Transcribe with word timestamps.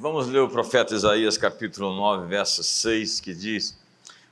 Vamos 0.00 0.28
ler 0.28 0.38
o 0.38 0.48
profeta 0.48 0.94
Isaías 0.94 1.36
capítulo 1.36 1.92
9, 1.92 2.28
verso 2.28 2.62
6, 2.62 3.18
que 3.18 3.34
diz: 3.34 3.76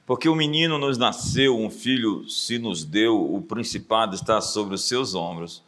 Porque 0.06 0.28
o 0.28 0.34
menino 0.36 0.78
nos 0.78 0.96
nasceu, 0.96 1.58
um 1.58 1.68
filho 1.68 2.22
se 2.28 2.56
nos 2.56 2.84
deu, 2.84 3.35
o 3.35 3.42
principado 3.42 4.14
está 4.14 4.40
sobre 4.40 4.76
os 4.76 4.87
seus 4.87 5.16
ombros, 5.16 5.64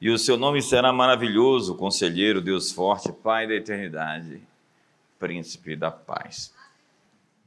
e 0.00 0.10
o 0.10 0.18
seu 0.18 0.36
nome 0.36 0.60
será 0.60 0.92
maravilhoso, 0.92 1.76
conselheiro, 1.76 2.40
Deus 2.40 2.72
forte, 2.72 3.12
Pai 3.12 3.46
da 3.46 3.54
eternidade, 3.54 4.42
príncipe 5.16 5.76
da 5.76 5.92
paz. 5.92 6.52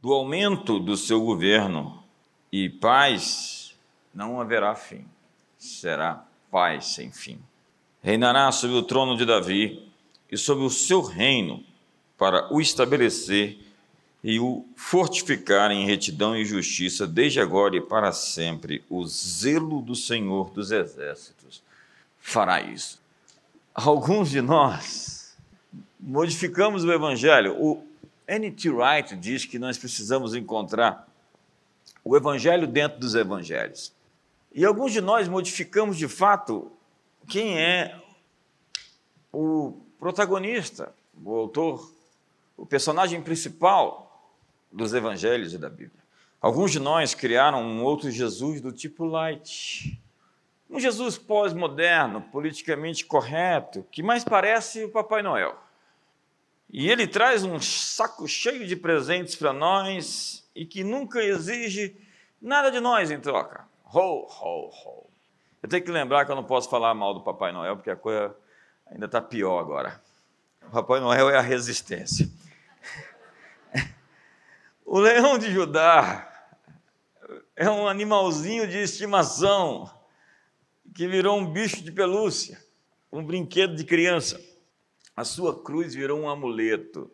Do 0.01 0.13
aumento 0.13 0.79
do 0.79 0.95
seu 0.95 1.19
governo 1.19 2.01
e 2.49 2.69
paz 2.69 3.75
não 4.15 4.39
haverá 4.39 4.73
fim, 4.73 5.03
será 5.57 6.25
paz 6.49 6.93
sem 6.93 7.11
fim. 7.11 7.37
Reinará 8.01 8.49
sobre 8.53 8.77
o 8.77 8.83
trono 8.83 9.17
de 9.17 9.25
Davi 9.25 9.85
e 10.31 10.37
sobre 10.37 10.63
o 10.63 10.69
seu 10.69 11.01
reino 11.01 11.67
para 12.19 12.53
o 12.53 12.59
estabelecer 12.59 13.57
e 14.21 14.39
o 14.41 14.65
fortificar 14.75 15.71
em 15.71 15.85
retidão 15.85 16.35
e 16.35 16.43
justiça, 16.43 17.07
desde 17.07 17.39
agora 17.39 17.77
e 17.77 17.81
para 17.81 18.11
sempre. 18.11 18.83
O 18.89 19.07
zelo 19.07 19.81
do 19.81 19.95
Senhor 19.95 20.51
dos 20.51 20.71
Exércitos 20.71 21.63
fará 22.19 22.61
isso. 22.61 22.99
Alguns 23.73 24.29
de 24.29 24.41
nós 24.41 25.37
modificamos 25.97 26.83
o 26.83 26.91
Evangelho. 26.91 27.55
O 27.57 27.81
N.T. 28.27 28.69
Wright 28.69 29.15
diz 29.15 29.45
que 29.45 29.57
nós 29.57 29.77
precisamos 29.77 30.35
encontrar 30.35 31.07
o 32.03 32.17
Evangelho 32.17 32.67
dentro 32.67 32.99
dos 32.99 33.15
Evangelhos. 33.15 33.93
E 34.53 34.65
alguns 34.65 34.91
de 34.91 34.99
nós 34.99 35.29
modificamos 35.29 35.97
de 35.97 36.09
fato 36.09 36.69
quem 37.29 37.57
é 37.57 37.97
o 39.31 39.79
protagonista, 39.97 40.93
o 41.23 41.33
autor 41.35 41.98
o 42.59 42.65
personagem 42.65 43.21
principal 43.21 44.35
dos 44.71 44.93
evangelhos 44.93 45.53
e 45.53 45.57
da 45.57 45.69
Bíblia. 45.69 46.03
Alguns 46.41 46.71
de 46.71 46.79
nós 46.79 47.15
criaram 47.15 47.63
um 47.63 47.83
outro 47.83 48.11
Jesus 48.11 48.59
do 48.59 48.71
tipo 48.71 49.05
light. 49.05 49.99
Um 50.69 50.79
Jesus 50.79 51.17
pós-moderno, 51.17 52.21
politicamente 52.21 53.05
correto, 53.05 53.85
que 53.91 54.03
mais 54.03 54.23
parece 54.23 54.83
o 54.83 54.89
Papai 54.89 55.23
Noel. 55.23 55.57
E 56.69 56.89
ele 56.89 57.07
traz 57.07 57.43
um 57.43 57.59
saco 57.59 58.27
cheio 58.27 58.67
de 58.67 58.75
presentes 58.75 59.35
para 59.35 59.51
nós 59.51 60.47
e 60.53 60.65
que 60.65 60.83
nunca 60.83 61.23
exige 61.23 61.95
nada 62.41 62.69
de 62.69 62.79
nós 62.79 63.09
em 63.09 63.19
troca. 63.19 63.65
Ho, 63.91 64.27
ho, 64.27 64.69
ho. 64.69 65.09
Eu 65.63 65.69
tenho 65.69 65.83
que 65.83 65.91
lembrar 65.91 66.25
que 66.25 66.31
eu 66.31 66.35
não 66.35 66.43
posso 66.43 66.69
falar 66.69 66.93
mal 66.93 67.13
do 67.13 67.21
Papai 67.21 67.51
Noel, 67.51 67.75
porque 67.75 67.89
a 67.89 67.95
coisa 67.95 68.35
ainda 68.85 69.07
está 69.07 69.19
pior 69.19 69.59
agora. 69.59 69.99
O 70.67 70.71
Papai 70.71 70.99
Noel 70.99 71.29
é 71.29 71.37
a 71.37 71.41
resistência. 71.41 72.29
O 74.91 74.97
leão 74.97 75.37
de 75.37 75.51
Judá 75.51 76.27
é 77.55 77.69
um 77.69 77.87
animalzinho 77.87 78.67
de 78.67 78.79
estimação 78.79 79.87
que 80.95 81.07
virou 81.07 81.37
um 81.37 81.45
bicho 81.45 81.83
de 81.83 81.91
pelúcia, 81.91 82.59
um 83.11 83.23
brinquedo 83.23 83.75
de 83.75 83.83
criança. 83.83 84.43
A 85.15 85.23
sua 85.23 85.63
cruz 85.63 85.93
virou 85.93 86.19
um 86.19 86.27
amuleto, 86.27 87.11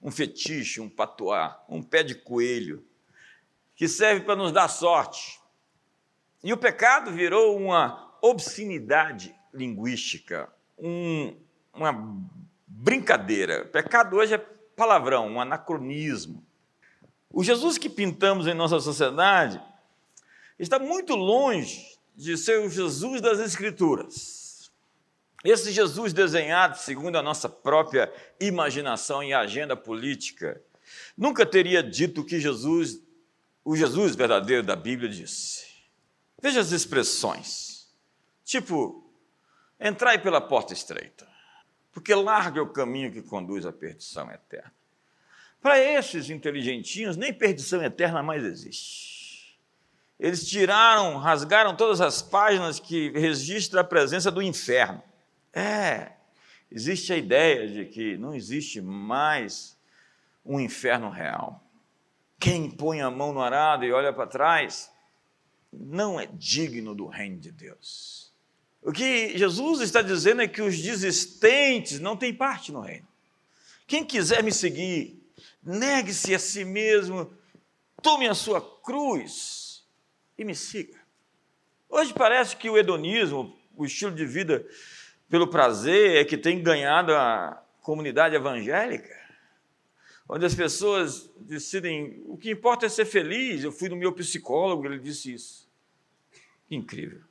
um 0.00 0.10
fetiche, 0.10 0.80
um 0.80 0.88
patuá, 0.88 1.62
um 1.68 1.82
pé 1.82 2.02
de 2.02 2.14
coelho, 2.14 2.82
que 3.74 3.86
serve 3.86 4.24
para 4.24 4.34
nos 4.34 4.50
dar 4.50 4.68
sorte. 4.68 5.38
E 6.42 6.50
o 6.50 6.56
pecado 6.56 7.12
virou 7.12 7.58
uma 7.58 8.16
obscenidade 8.22 9.36
linguística, 9.52 10.50
um, 10.78 11.36
uma 11.74 11.92
brincadeira. 12.66 13.66
Pecado 13.66 14.16
hoje 14.16 14.32
é 14.32 14.38
palavrão, 14.38 15.28
um 15.28 15.38
anacronismo. 15.38 16.45
O 17.30 17.42
Jesus 17.42 17.76
que 17.78 17.88
pintamos 17.88 18.46
em 18.46 18.54
nossa 18.54 18.80
sociedade 18.80 19.60
está 20.58 20.78
muito 20.78 21.14
longe 21.14 21.98
de 22.14 22.36
ser 22.36 22.60
o 22.60 22.70
Jesus 22.70 23.20
das 23.20 23.38
Escrituras. 23.38 24.70
Esse 25.44 25.70
Jesus 25.70 26.12
desenhado 26.12 26.78
segundo 26.78 27.16
a 27.16 27.22
nossa 27.22 27.48
própria 27.48 28.12
imaginação 28.40 29.22
e 29.22 29.32
agenda 29.32 29.76
política, 29.76 30.60
nunca 31.16 31.44
teria 31.44 31.82
dito 31.82 32.22
o 32.22 32.24
que 32.24 32.40
Jesus, 32.40 33.00
o 33.64 33.76
Jesus 33.76 34.16
verdadeiro 34.16 34.62
da 34.62 34.74
Bíblia 34.74 35.08
disse. 35.08 35.66
Veja 36.40 36.60
as 36.60 36.72
expressões, 36.72 37.88
tipo, 38.44 39.08
entrai 39.80 40.18
pela 40.18 40.40
porta 40.40 40.72
estreita, 40.72 41.28
porque 41.92 42.14
larga 42.14 42.58
é 42.58 42.62
o 42.62 42.72
caminho 42.72 43.12
que 43.12 43.22
conduz 43.22 43.64
à 43.64 43.72
perdição 43.72 44.30
eterna. 44.30 44.75
Para 45.66 45.80
esses 45.80 46.30
inteligentinhos, 46.30 47.16
nem 47.16 47.34
perdição 47.34 47.82
eterna 47.82 48.22
mais 48.22 48.44
existe. 48.44 49.58
Eles 50.16 50.48
tiraram, 50.48 51.16
rasgaram 51.16 51.74
todas 51.74 52.00
as 52.00 52.22
páginas 52.22 52.78
que 52.78 53.10
registram 53.10 53.80
a 53.80 53.84
presença 53.84 54.30
do 54.30 54.40
inferno. 54.40 55.02
É, 55.52 56.12
existe 56.70 57.12
a 57.12 57.16
ideia 57.16 57.66
de 57.66 57.84
que 57.84 58.16
não 58.16 58.32
existe 58.32 58.80
mais 58.80 59.76
um 60.44 60.60
inferno 60.60 61.10
real. 61.10 61.60
Quem 62.38 62.70
põe 62.70 63.00
a 63.00 63.10
mão 63.10 63.32
no 63.32 63.40
arado 63.40 63.84
e 63.84 63.90
olha 63.90 64.12
para 64.12 64.28
trás 64.28 64.88
não 65.72 66.20
é 66.20 66.28
digno 66.32 66.94
do 66.94 67.08
reino 67.08 67.40
de 67.40 67.50
Deus. 67.50 68.32
O 68.80 68.92
que 68.92 69.36
Jesus 69.36 69.80
está 69.80 70.00
dizendo 70.00 70.42
é 70.42 70.46
que 70.46 70.62
os 70.62 70.80
desistentes 70.80 71.98
não 71.98 72.16
têm 72.16 72.32
parte 72.32 72.70
no 72.70 72.82
reino. 72.82 73.08
Quem 73.84 74.04
quiser 74.04 74.44
me 74.44 74.52
seguir, 74.52 75.25
negue-se 75.62 76.34
a 76.34 76.38
si 76.38 76.64
mesmo, 76.64 77.32
tome 78.02 78.28
a 78.28 78.34
sua 78.34 78.60
cruz 78.60 79.84
e 80.38 80.44
me 80.44 80.54
siga. 80.54 80.98
Hoje 81.88 82.12
parece 82.12 82.56
que 82.56 82.68
o 82.68 82.76
hedonismo, 82.76 83.56
o 83.76 83.84
estilo 83.84 84.14
de 84.14 84.26
vida 84.26 84.66
pelo 85.28 85.48
prazer, 85.48 86.16
é 86.16 86.24
que 86.24 86.36
tem 86.36 86.62
ganhado 86.62 87.14
a 87.14 87.62
comunidade 87.80 88.34
evangélica, 88.34 89.14
onde 90.28 90.44
as 90.44 90.54
pessoas 90.54 91.30
decidem, 91.38 92.22
o 92.26 92.36
que 92.36 92.50
importa 92.50 92.86
é 92.86 92.88
ser 92.88 93.04
feliz. 93.04 93.62
Eu 93.62 93.72
fui 93.72 93.88
no 93.88 93.96
meu 93.96 94.12
psicólogo, 94.12 94.86
ele 94.86 94.98
disse 94.98 95.32
isso. 95.32 95.68
Que 96.68 96.74
incrível. 96.74 97.22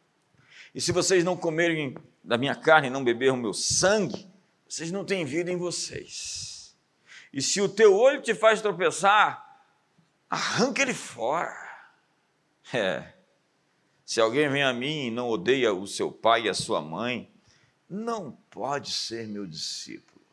E 0.73 0.79
se 0.79 0.91
vocês 0.91 1.23
não 1.23 1.35
comerem 1.35 1.95
da 2.23 2.37
minha 2.37 2.55
carne 2.55 2.87
e 2.87 2.91
não 2.91 3.03
beberem 3.03 3.33
o 3.33 3.37
meu 3.37 3.53
sangue, 3.53 4.27
vocês 4.67 4.91
não 4.91 5.05
têm 5.05 5.25
vida 5.25 5.51
em 5.51 5.57
vocês. 5.57 6.54
E 7.35 7.41
se 7.41 7.59
o 7.59 7.67
teu 7.67 7.93
olho 7.93 8.21
te 8.21 8.33
faz 8.33 8.61
tropeçar, 8.61 9.59
arranca 10.29 10.81
ele 10.81 10.93
fora. 10.93 11.53
É. 12.73 13.11
Se 14.05 14.21
alguém 14.21 14.47
vem 14.47 14.63
a 14.63 14.71
mim 14.71 15.07
e 15.07 15.11
não 15.11 15.27
odeia 15.27 15.73
o 15.73 15.85
seu 15.85 16.09
pai 16.09 16.43
e 16.43 16.49
a 16.49 16.53
sua 16.53 16.79
mãe, 16.79 17.29
não 17.89 18.31
pode 18.49 18.93
ser 18.93 19.27
meu 19.27 19.45
discípulo. 19.45 20.25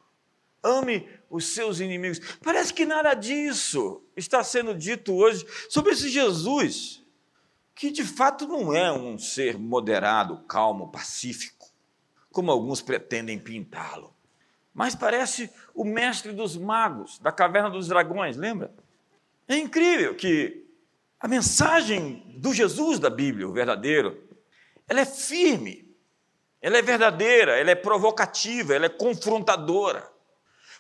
Ame 0.62 1.08
os 1.28 1.46
seus 1.46 1.80
inimigos. 1.80 2.20
Parece 2.40 2.72
que 2.72 2.86
nada 2.86 3.14
disso 3.14 4.00
está 4.16 4.44
sendo 4.44 4.72
dito 4.72 5.12
hoje 5.12 5.44
sobre 5.68 5.94
esse 5.94 6.08
Jesus, 6.08 7.04
que 7.74 7.90
de 7.90 8.04
fato 8.04 8.46
não 8.46 8.72
é 8.72 8.92
um 8.92 9.18
ser 9.18 9.58
moderado, 9.58 10.44
calmo, 10.44 10.92
pacífico, 10.92 11.66
como 12.30 12.52
alguns 12.52 12.80
pretendem 12.80 13.40
pintá-lo 13.40 14.14
mas 14.74 14.94
parece 14.94 15.50
o 15.74 15.84
mestre 15.84 16.32
dos 16.32 16.56
magos, 16.56 17.18
da 17.18 17.30
caverna 17.30 17.70
dos 17.70 17.88
dragões, 17.88 18.36
lembra? 18.36 18.72
É 19.46 19.56
incrível 19.56 20.14
que 20.14 20.64
a 21.20 21.28
mensagem 21.28 22.24
do 22.38 22.54
Jesus 22.54 22.98
da 22.98 23.10
Bíblia, 23.10 23.48
o 23.48 23.52
verdadeiro, 23.52 24.28
ela 24.88 25.00
é 25.00 25.04
firme, 25.04 25.94
ela 26.60 26.78
é 26.78 26.82
verdadeira, 26.82 27.58
ela 27.58 27.70
é 27.70 27.74
provocativa, 27.74 28.74
ela 28.74 28.86
é 28.86 28.88
confrontadora. 28.88 30.10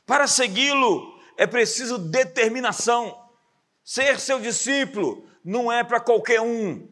Para 0.06 0.26
segui-lo 0.26 1.20
é 1.36 1.46
preciso 1.46 1.98
determinação. 1.98 3.20
Ser 3.84 4.18
seu 4.18 4.40
discípulo 4.40 5.28
não 5.44 5.70
é 5.70 5.84
para 5.84 6.00
qualquer 6.00 6.40
um. 6.40 6.88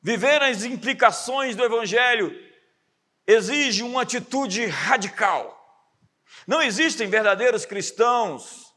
Viver 0.00 0.42
as 0.42 0.64
implicações 0.64 1.56
do 1.56 1.64
Evangelho 1.64 2.36
exige 3.26 3.82
uma 3.82 4.02
atitude 4.02 4.66
radical 4.66 5.61
não 6.46 6.62
existem 6.62 7.08
verdadeiros 7.08 7.64
cristãos 7.64 8.74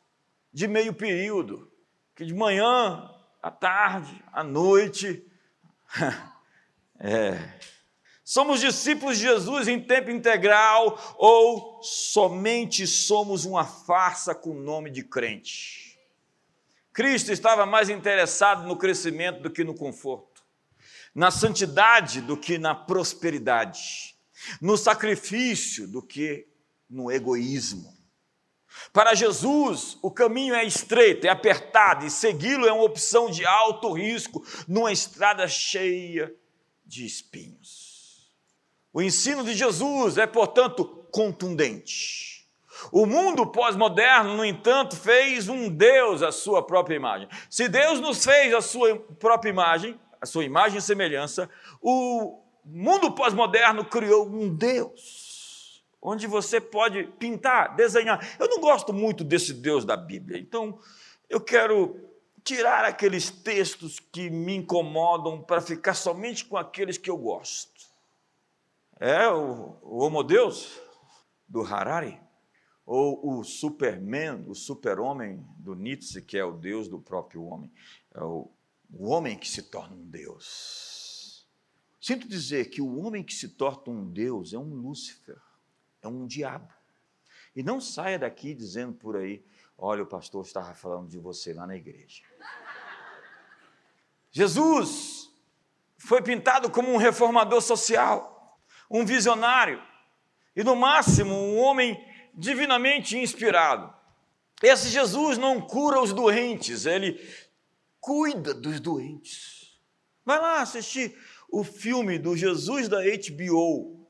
de 0.54 0.68
meio 0.68 0.94
período, 0.94 1.72
que 2.16 2.26
de 2.26 2.34
manhã, 2.34 3.10
à 3.42 3.52
tarde, 3.52 4.24
à 4.32 4.44
noite. 4.44 5.26
é. 7.00 7.60
Somos 8.24 8.60
discípulos 8.60 9.18
de 9.18 9.24
Jesus 9.24 9.68
em 9.68 9.80
tempo 9.80 10.10
integral 10.10 11.16
ou 11.18 11.80
somente 11.84 12.88
somos 12.88 13.46
uma 13.46 13.66
farsa 13.66 14.34
com 14.34 14.52
o 14.52 14.62
nome 14.62 14.90
de 14.90 15.04
crente? 15.04 16.00
Cristo 16.92 17.32
estava 17.32 17.66
mais 17.66 17.90
interessado 17.90 18.66
no 18.66 18.78
crescimento 18.78 19.42
do 19.42 19.52
que 19.52 19.64
no 19.64 19.76
conforto, 19.76 20.42
na 21.14 21.30
santidade 21.30 22.22
do 22.22 22.38
que 22.38 22.58
na 22.58 22.74
prosperidade, 22.74 24.16
no 24.62 24.78
sacrifício 24.78 25.88
do 25.88 26.02
que 26.02 26.48
no 26.90 27.12
egoísmo. 27.12 27.96
Para 28.92 29.14
Jesus, 29.14 29.98
o 30.02 30.12
caminho 30.12 30.54
é 30.54 30.64
estreito, 30.64 31.26
é 31.26 31.30
apertado, 31.30 32.06
e 32.06 32.10
segui-lo 32.10 32.68
é 32.68 32.74
uma 32.74 32.84
opção 32.84 33.30
de 33.30 33.46
alto 33.46 33.92
risco 33.94 34.46
numa 34.68 34.92
estrada 34.92 35.48
cheia 35.48 36.34
de 36.86 37.06
espinhos. 37.06 38.32
O 38.94 39.02
ensino 39.02 39.44
de 39.44 39.54
Jesus 39.54 40.18
é, 40.18 40.28
portanto, 40.28 40.86
contundente. 41.12 42.48
O 42.92 43.06
mundo 43.06 43.48
pós-moderno, 43.48 44.36
no 44.36 44.46
entanto, 44.46 44.96
fez 44.96 45.48
um 45.50 45.70
Deus 45.70 46.22
à 46.22 46.32
sua 46.32 46.66
própria 46.66 46.96
imagem. 46.96 47.28
Se 47.50 47.68
Deus 47.68 48.00
nos 48.00 48.24
fez 48.24 48.54
a 48.54 48.62
sua 48.62 48.98
própria 49.20 49.50
imagem, 49.50 50.00
a 50.22 50.26
sua 50.26 50.44
imagem 50.44 50.78
e 50.78 50.82
semelhança, 50.82 51.50
o 51.82 52.42
mundo 52.64 53.12
pós-moderno 53.12 53.86
criou 53.86 54.28
um 54.28 54.54
Deus 54.54 55.25
onde 56.06 56.28
você 56.28 56.62
pode 56.62 57.04
pintar, 57.18 57.76
desenhar. 57.76 58.24
Eu 58.40 58.48
não 58.48 58.60
gosto 58.60 58.94
muito 58.94 59.24
desse 59.24 59.52
Deus 59.52 59.84
da 59.84 59.98
Bíblia, 59.98 60.40
então 60.40 60.80
eu 61.28 61.42
quero 61.42 62.00
tirar 62.44 62.86
aqueles 62.86 63.32
textos 63.32 64.00
que 64.00 64.30
me 64.30 64.56
incomodam 64.56 65.42
para 65.42 65.60
ficar 65.60 65.96
somente 65.96 66.46
com 66.46 66.58
aqueles 66.58 67.00
que 67.00 67.10
eu 67.10 67.18
gosto. 67.18 67.74
É 69.00 69.28
o, 69.28 69.78
o 69.82 70.04
Homo 70.04 70.24
Deus 70.24 70.80
do 71.50 71.64
Harari, 71.64 72.22
ou 72.86 73.40
o 73.40 73.44
Superman, 73.44 74.46
o 74.48 74.54
super-homem 74.54 75.44
do 75.58 75.74
Nietzsche, 75.74 76.22
que 76.22 76.38
é 76.38 76.46
o 76.46 76.52
Deus 76.52 76.88
do 76.88 77.00
próprio 77.00 77.44
homem, 77.46 77.72
é 78.14 78.24
o, 78.24 78.48
o 78.94 79.10
homem 79.10 79.36
que 79.36 79.50
se 79.50 79.64
torna 79.64 79.96
um 79.96 80.06
Deus. 80.06 81.48
Sinto 82.00 82.28
dizer 82.28 82.70
que 82.70 82.80
o 82.80 83.00
homem 83.00 83.24
que 83.24 83.34
se 83.34 83.50
torna 83.50 83.92
um 83.92 84.08
Deus 84.08 84.54
é 84.54 84.60
um 84.60 84.72
Lúcifer 84.72 85.42
é 86.06 86.10
um 86.10 86.26
diabo. 86.26 86.74
E 87.56 87.64
não 87.64 87.80
saia 87.80 88.20
daqui 88.20 88.54
dizendo 88.54 88.94
por 88.94 89.16
aí: 89.16 89.44
olha, 89.78 90.04
o 90.04 90.08
pastor 90.08 90.46
estava 90.46 90.74
falando 90.74 91.10
de 91.10 91.18
você 91.18 91.54
lá 91.54 91.66
na 91.66 91.76
igreja. 91.76 92.24
Jesus 94.32 95.30
foi 95.98 96.22
pintado 96.22 96.70
como 96.70 96.92
um 96.92 96.98
reformador 96.98 97.62
social, 97.62 98.60
um 98.92 99.06
visionário 99.06 99.82
e, 100.56 100.64
no 100.64 100.76
máximo, 100.76 101.34
um 101.34 101.58
homem 101.58 101.98
divinamente 102.34 103.18
inspirado. 103.18 103.94
Esse 104.62 104.90
Jesus 104.90 105.38
não 105.38 105.62
cura 105.62 106.02
os 106.02 106.14
doentes, 106.14 106.86
ele 106.86 107.20
cuida 108.00 108.54
dos 108.54 108.80
doentes. 108.80 109.80
Vai 110.26 110.40
lá 110.40 110.62
assistir 110.62 111.18
o 111.50 111.64
filme 111.64 112.20
do 112.20 112.36
Jesus 112.36 112.88
da 112.88 113.00
HBO, 113.00 114.05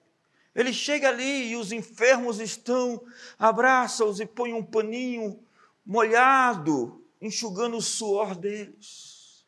ele 0.56 0.72
chega 0.72 1.10
ali 1.10 1.50
e 1.50 1.58
os 1.58 1.74
enfermos 1.74 2.40
estão, 2.40 3.04
abraça-os 3.38 4.22
e 4.22 4.26
põe 4.26 4.54
um 4.54 4.64
paninho 4.64 5.44
molhado, 5.86 7.06
enxugando 7.22 7.76
o 7.76 7.82
suor 7.82 8.34
deles. 8.34 9.46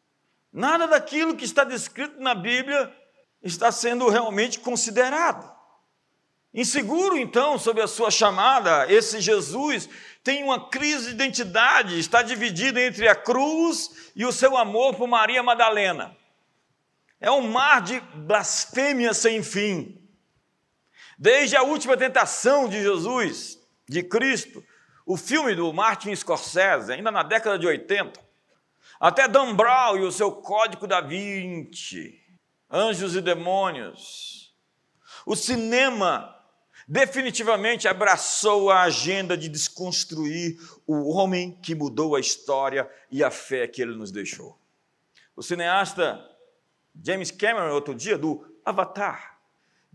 Nada 0.51 0.85
daquilo 0.85 1.35
que 1.35 1.45
está 1.45 1.63
descrito 1.63 2.19
na 2.19 2.35
Bíblia 2.35 2.93
está 3.41 3.71
sendo 3.71 4.09
realmente 4.09 4.59
considerado. 4.59 5.55
Inseguro, 6.53 7.17
então, 7.17 7.57
sobre 7.57 7.83
a 7.83 7.87
sua 7.87 8.09
chamada, 8.09 8.91
esse 8.91 9.21
Jesus 9.21 9.87
tem 10.23 10.43
uma 10.43 10.69
crise 10.69 11.07
de 11.07 11.11
identidade, 11.11 11.99
está 11.99 12.21
dividido 12.21 12.79
entre 12.79 13.07
a 13.07 13.15
cruz 13.15 14.11
e 14.15 14.25
o 14.25 14.31
seu 14.31 14.57
amor 14.57 14.95
por 14.95 15.07
Maria 15.07 15.43
Madalena. 15.43 16.17
É 17.21 17.31
um 17.31 17.49
mar 17.49 17.81
de 17.81 17.99
blasfêmia 17.99 19.13
sem 19.13 19.41
fim. 19.41 19.96
Desde 21.17 21.55
a 21.55 21.63
última 21.63 21.97
tentação 21.97 22.69
de 22.69 22.81
Jesus, 22.81 23.59
de 23.89 24.03
Cristo, 24.03 24.63
o 25.05 25.17
filme 25.17 25.55
do 25.55 25.73
Martin 25.73 26.15
Scorsese, 26.15 26.91
ainda 26.91 27.09
na 27.09 27.23
década 27.23 27.57
de 27.57 27.65
80, 27.65 28.19
até 28.99 29.27
Dan 29.27 29.55
Brown 29.55 29.97
e 29.97 30.01
o 30.01 30.11
seu 30.11 30.31
Código 30.31 30.85
da 30.85 31.01
Vinci, 31.01 32.21
Anjos 32.69 33.15
e 33.15 33.21
Demônios. 33.21 34.53
O 35.25 35.35
cinema 35.35 36.35
definitivamente 36.87 37.87
abraçou 37.87 38.69
a 38.69 38.83
agenda 38.83 39.35
de 39.35 39.49
desconstruir 39.49 40.57
o 40.85 41.09
homem 41.09 41.51
que 41.61 41.75
mudou 41.75 42.15
a 42.15 42.19
história 42.19 42.89
e 43.11 43.23
a 43.23 43.31
fé 43.31 43.67
que 43.67 43.81
ele 43.81 43.95
nos 43.95 44.11
deixou. 44.11 44.59
O 45.35 45.43
cineasta 45.43 46.23
James 47.03 47.31
Cameron, 47.31 47.73
outro 47.73 47.93
dia, 47.93 48.17
do 48.17 48.59
Avatar, 48.63 49.36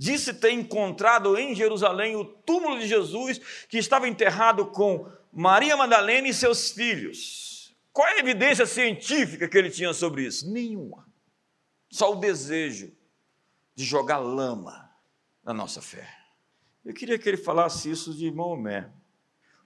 disse 0.02 0.34
ter 0.34 0.50
encontrado 0.50 1.38
em 1.38 1.54
Jerusalém 1.54 2.16
o 2.16 2.24
túmulo 2.24 2.80
de 2.80 2.88
Jesus, 2.88 3.40
que 3.68 3.78
estava 3.78 4.08
enterrado 4.08 4.66
com 4.66 5.08
Maria 5.32 5.76
Madalena 5.76 6.26
e 6.26 6.34
seus 6.34 6.72
filhos. 6.72 7.72
Qual 7.92 8.08
é 8.08 8.14
a 8.14 8.18
evidência 8.18 8.66
científica 8.66 9.48
que 9.48 9.56
ele 9.56 9.70
tinha 9.70 9.94
sobre 9.94 10.24
isso? 10.24 10.50
Nenhuma. 10.50 11.06
Só 11.88 12.12
o 12.12 12.16
desejo 12.16 12.92
de 13.76 13.84
jogar 13.84 14.18
lama 14.18 14.90
na 15.44 15.54
nossa 15.54 15.80
fé. 15.80 16.08
Eu 16.84 16.92
queria 16.92 17.16
que 17.16 17.28
ele 17.28 17.36
falasse 17.36 17.88
isso 17.88 18.12
de 18.12 18.28
Maomé. 18.32 18.90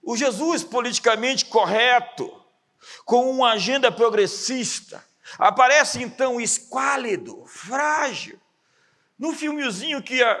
O 0.03 0.15
Jesus 0.15 0.63
politicamente 0.63 1.45
correto, 1.45 2.31
com 3.05 3.31
uma 3.31 3.53
agenda 3.53 3.91
progressista, 3.91 5.03
aparece 5.39 6.03
então 6.03 6.39
esquálido, 6.39 7.43
frágil, 7.47 8.39
no 9.17 9.33
filmezinho 9.33 10.01
que 10.01 10.21
a, 10.21 10.39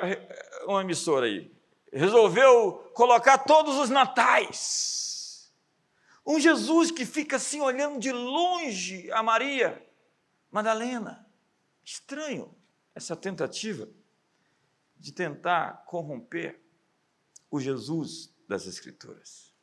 uma 0.65 0.81
emissora 0.81 1.25
aí 1.25 1.51
resolveu 1.91 2.73
colocar 2.93 3.39
todos 3.39 3.75
os 3.77 3.89
natais. 3.89 5.51
Um 6.25 6.39
Jesus 6.39 6.91
que 6.91 7.05
fica 7.05 7.37
assim 7.37 7.61
olhando 7.61 7.99
de 7.99 8.11
longe 8.11 9.09
a 9.11 9.23
Maria 9.23 9.81
Madalena. 10.51 11.25
Estranho 11.83 12.53
essa 12.93 13.15
tentativa 13.15 13.87
de 14.97 15.11
tentar 15.11 15.85
corromper 15.85 16.59
o 17.49 17.59
Jesus 17.59 18.33
das 18.47 18.65
Escrituras. 18.65 19.53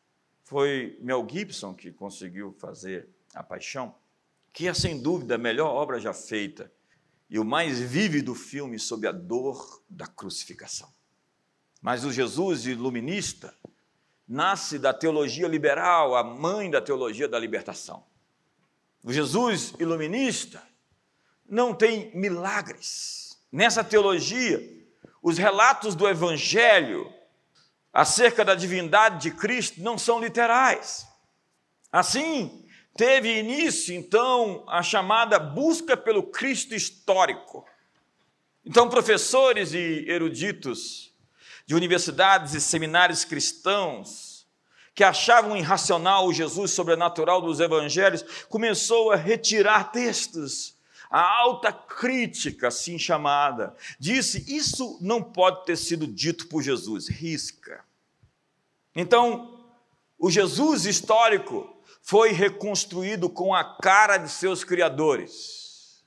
Foi 0.43 0.99
Mel 1.01 1.27
Gibson 1.29 1.75
que 1.75 1.93
conseguiu 1.93 2.53
fazer 2.53 3.09
A 3.35 3.43
Paixão, 3.43 3.95
que 4.53 4.69
é 4.69 4.75
sem 4.75 5.01
dúvida 5.01 5.35
a 5.35 5.39
melhor 5.39 5.75
obra 5.75 5.99
já 5.99 6.15
feita 6.15 6.73
e 7.35 7.39
o 7.41 7.45
mais 7.45 7.81
vívido 7.81 8.33
filme 8.33 8.79
sobre 8.79 9.09
a 9.09 9.13
dor 9.13 9.83
da 9.91 10.07
crucificação. 10.07 10.89
Mas 11.83 12.05
o 12.05 12.13
Jesus 12.13 12.65
iluminista 12.65 13.53
nasce 14.29 14.79
da 14.79 14.95
teologia 14.95 15.49
liberal, 15.49 16.15
a 16.15 16.23
mãe 16.23 16.71
da 16.71 16.81
teologia 16.81 17.27
da 17.27 17.37
libertação. 17.37 18.07
O 19.03 19.13
Jesus 19.13 19.75
iluminista 19.81 20.63
não 21.45 21.75
tem 21.75 22.15
milagres. 22.15 23.37
Nessa 23.51 23.83
teologia, 23.83 24.63
os 25.21 25.37
relatos 25.37 25.97
do 25.97 26.07
Evangelho 26.07 27.13
acerca 27.93 28.45
da 28.45 28.55
divindade 28.55 29.21
de 29.21 29.37
Cristo 29.37 29.83
não 29.83 29.99
são 29.99 30.21
literais. 30.21 31.05
Assim, 31.91 32.64
teve 32.97 33.39
início, 33.39 33.95
então, 33.95 34.65
a 34.69 34.83
chamada 34.83 35.39
busca 35.39 35.97
pelo 35.97 36.23
Cristo 36.23 36.75
histórico. 36.75 37.67
Então, 38.65 38.89
professores 38.89 39.75
e 39.75 40.05
eruditos 40.09 41.13
de 41.67 41.75
universidades 41.75 42.55
e 42.55 42.61
seminários 42.61 43.25
cristãos, 43.25 44.47
que 44.95 45.03
achavam 45.03 45.57
irracional 45.57 46.27
o 46.27 46.33
Jesus 46.33 46.71
sobrenatural 46.71 47.43
dos 47.43 47.59
evangelhos, 47.59 48.25
começou 48.49 49.11
a 49.11 49.17
retirar 49.17 49.91
textos. 49.91 50.75
A 51.11 51.21
alta 51.41 51.73
crítica, 51.73 52.69
assim 52.69 52.99
chamada, 52.99 53.75
disse: 53.99 54.45
Isso 54.49 54.99
não 55.01 55.23
pode 55.23 55.65
ter 55.65 55.77
sido 55.77 56.07
dito 56.07 56.47
por 56.47 56.63
Jesus, 56.63 57.09
risca. 57.09 57.85
Então, 58.95 59.65
o 60.19 60.31
Jesus 60.31 60.87
histórico 60.87 61.74
foi 62.05 62.33
reconstruído 62.33 63.31
com 63.31 63.55
a 63.55 63.79
cara 63.79 64.19
de 64.19 64.29
seus 64.29 64.63
criadores. 64.63 66.05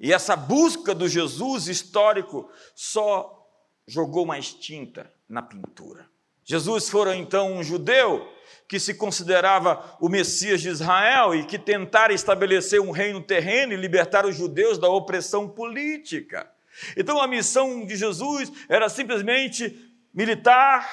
E 0.00 0.10
essa 0.10 0.34
busca 0.34 0.94
do 0.94 1.06
Jesus 1.06 1.68
histórico 1.68 2.50
só 2.74 3.46
jogou 3.86 4.24
mais 4.24 4.54
tinta 4.54 5.12
na 5.28 5.42
pintura. 5.42 6.08
Jesus 6.42 6.88
fora 6.88 7.14
então 7.14 7.52
um 7.52 7.62
judeu 7.62 8.26
que 8.66 8.80
se 8.80 8.94
considerava 8.94 9.98
o 10.00 10.08
Messias 10.08 10.62
de 10.62 10.70
Israel 10.70 11.34
e 11.34 11.44
que 11.44 11.58
tentara 11.58 12.14
estabelecer 12.14 12.80
um 12.80 12.90
reino 12.90 13.22
terreno 13.22 13.74
e 13.74 13.76
libertar 13.76 14.24
os 14.24 14.34
judeus 14.34 14.78
da 14.78 14.88
opressão 14.88 15.46
política. 15.46 16.50
Então 16.96 17.20
a 17.20 17.28
missão 17.28 17.84
de 17.84 17.96
Jesus 17.96 18.50
era 18.66 18.88
simplesmente 18.88 19.94
militar, 20.14 20.90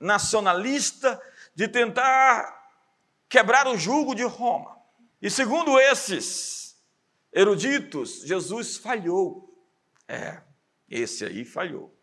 nacionalista, 0.00 1.20
de 1.54 1.68
tentar 1.68 2.57
quebrar 3.28 3.66
o 3.66 3.76
jugo 3.76 4.14
de 4.14 4.24
Roma. 4.24 4.76
E 5.20 5.30
segundo 5.30 5.78
esses 5.78 6.76
eruditos, 7.32 8.22
Jesus 8.22 8.76
falhou. 8.76 9.48
É, 10.06 10.40
esse 10.88 11.24
aí 11.24 11.44
falhou. 11.44 11.94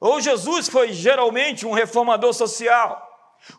Ou 0.00 0.20
Jesus 0.20 0.68
foi 0.68 0.92
geralmente 0.92 1.64
um 1.64 1.72
reformador 1.72 2.32
social, 2.32 3.08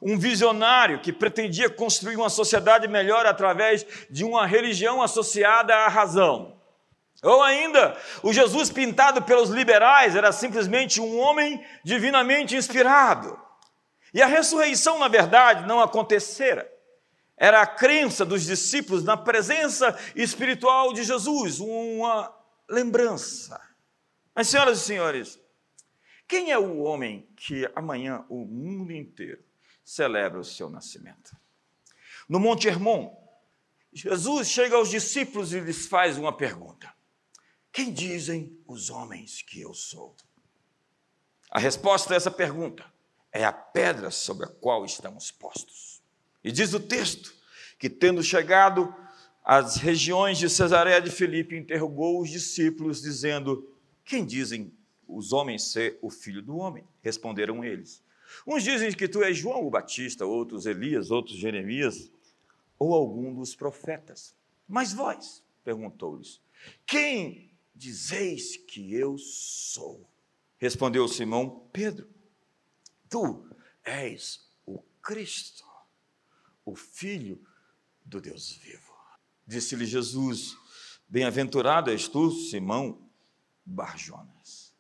um 0.02 0.18
visionário 0.18 1.00
que 1.00 1.14
pretendia 1.14 1.70
construir 1.70 2.18
uma 2.18 2.30
sociedade 2.30 2.88
melhor 2.88 3.26
através 3.26 3.86
de 4.10 4.24
uma 4.24 4.46
religião 4.46 5.02
associada 5.02 5.74
à 5.74 5.88
razão. 5.88 6.60
Ou 7.24 7.42
ainda, 7.42 7.98
o 8.22 8.34
Jesus 8.34 8.70
pintado 8.70 9.22
pelos 9.22 9.50
liberais 9.50 10.16
era 10.16 10.32
simplesmente 10.32 11.00
um 11.00 11.18
homem 11.20 11.66
divinamente 11.84 12.56
inspirado. 12.56 13.40
E 14.14 14.22
a 14.22 14.28
ressurreição, 14.28 15.00
na 15.00 15.08
verdade, 15.08 15.68
não 15.68 15.80
acontecera. 15.80 16.70
Era 17.38 17.62
a 17.62 17.68
crença 17.68 18.26
dos 18.26 18.44
discípulos 18.44 19.04
na 19.04 19.18
presença 19.18 19.98
espiritual 20.16 20.94
de 20.94 21.04
Jesus, 21.04 21.60
uma 21.60 22.34
lembrança. 22.70 23.60
Mas, 24.34 24.48
senhoras 24.48 24.80
e 24.80 24.82
senhores, 24.82 25.40
quem 26.28 26.52
é 26.52 26.58
o 26.58 26.80
homem 26.80 27.28
que 27.36 27.70
amanhã 27.76 28.26
o 28.30 28.46
mundo 28.46 28.92
inteiro 28.92 29.44
celebra 29.84 30.40
o 30.40 30.44
seu 30.44 30.70
nascimento? 30.70 31.36
No 32.28 32.40
Monte 32.40 32.68
Hermon, 32.68 33.16
Jesus 33.94 34.50
chega 34.50 34.76
aos 34.76 34.90
discípulos 34.90 35.54
e 35.54 35.60
lhes 35.60 35.88
faz 35.88 36.18
uma 36.18 36.36
pergunta: 36.36 36.94
Quem 37.72 37.94
dizem 37.94 38.60
os 38.68 38.90
homens 38.90 39.42
que 39.42 39.62
eu 39.62 39.74
sou? 39.74 40.16
A 41.52 41.60
resposta 41.60 42.14
a 42.14 42.18
essa 42.18 42.32
pergunta 42.32 42.86
é 43.32 43.46
a 43.46 43.54
pedra 43.54 44.10
sobre 44.12 44.46
a 44.46 44.50
qual 44.50 44.84
estamos 44.84 45.32
postos. 45.32 45.95
E 46.46 46.52
diz 46.52 46.76
o 46.76 46.80
texto 46.80 47.34
que, 47.80 47.90
tendo 47.90 48.22
chegado 48.22 48.94
às 49.44 49.78
regiões 49.78 50.38
de 50.38 50.48
Cesareia 50.48 51.02
de 51.02 51.10
Filipe, 51.10 51.58
interrogou 51.58 52.22
os 52.22 52.30
discípulos, 52.30 53.02
dizendo: 53.02 53.68
Quem 54.04 54.24
dizem 54.24 54.72
os 55.08 55.34
homens 55.34 55.72
ser 55.72 55.98
o 56.04 56.10
filho 56.12 56.44
do 56.44 56.56
homem? 56.58 56.84
Responderam 57.02 57.66
eles. 57.66 58.04
Uns 58.46 58.64
dizem 58.64 58.92
que 58.92 59.08
tu 59.08 59.24
és 59.24 59.36
João 59.36 59.66
o 59.66 59.72
Batista, 59.72 60.24
outros 60.24 60.68
Elias, 60.68 61.10
outros 61.10 61.36
Jeremias, 61.36 62.12
ou 62.78 62.94
algum 62.94 63.34
dos 63.34 63.56
profetas. 63.56 64.36
Mas 64.68 64.94
vós, 64.94 65.44
perguntou-lhes, 65.64 66.40
quem 66.86 67.50
dizeis 67.74 68.56
que 68.56 68.94
eu 68.94 69.18
sou? 69.18 70.08
Respondeu 70.60 71.08
Simão 71.08 71.68
Pedro. 71.74 72.08
Tu 73.10 73.50
és 73.84 74.48
o 74.64 74.84
Cristo, 75.02 75.66
o 76.66 76.76
Filho 76.76 77.40
do 78.04 78.20
Deus 78.20 78.52
vivo. 78.52 78.94
Disse-lhe 79.46 79.86
Jesus: 79.86 80.58
Bem-aventurado 81.08 81.92
és 81.92 82.08
tu, 82.08 82.32
Simão 82.32 83.10
Barjonas, 83.64 84.74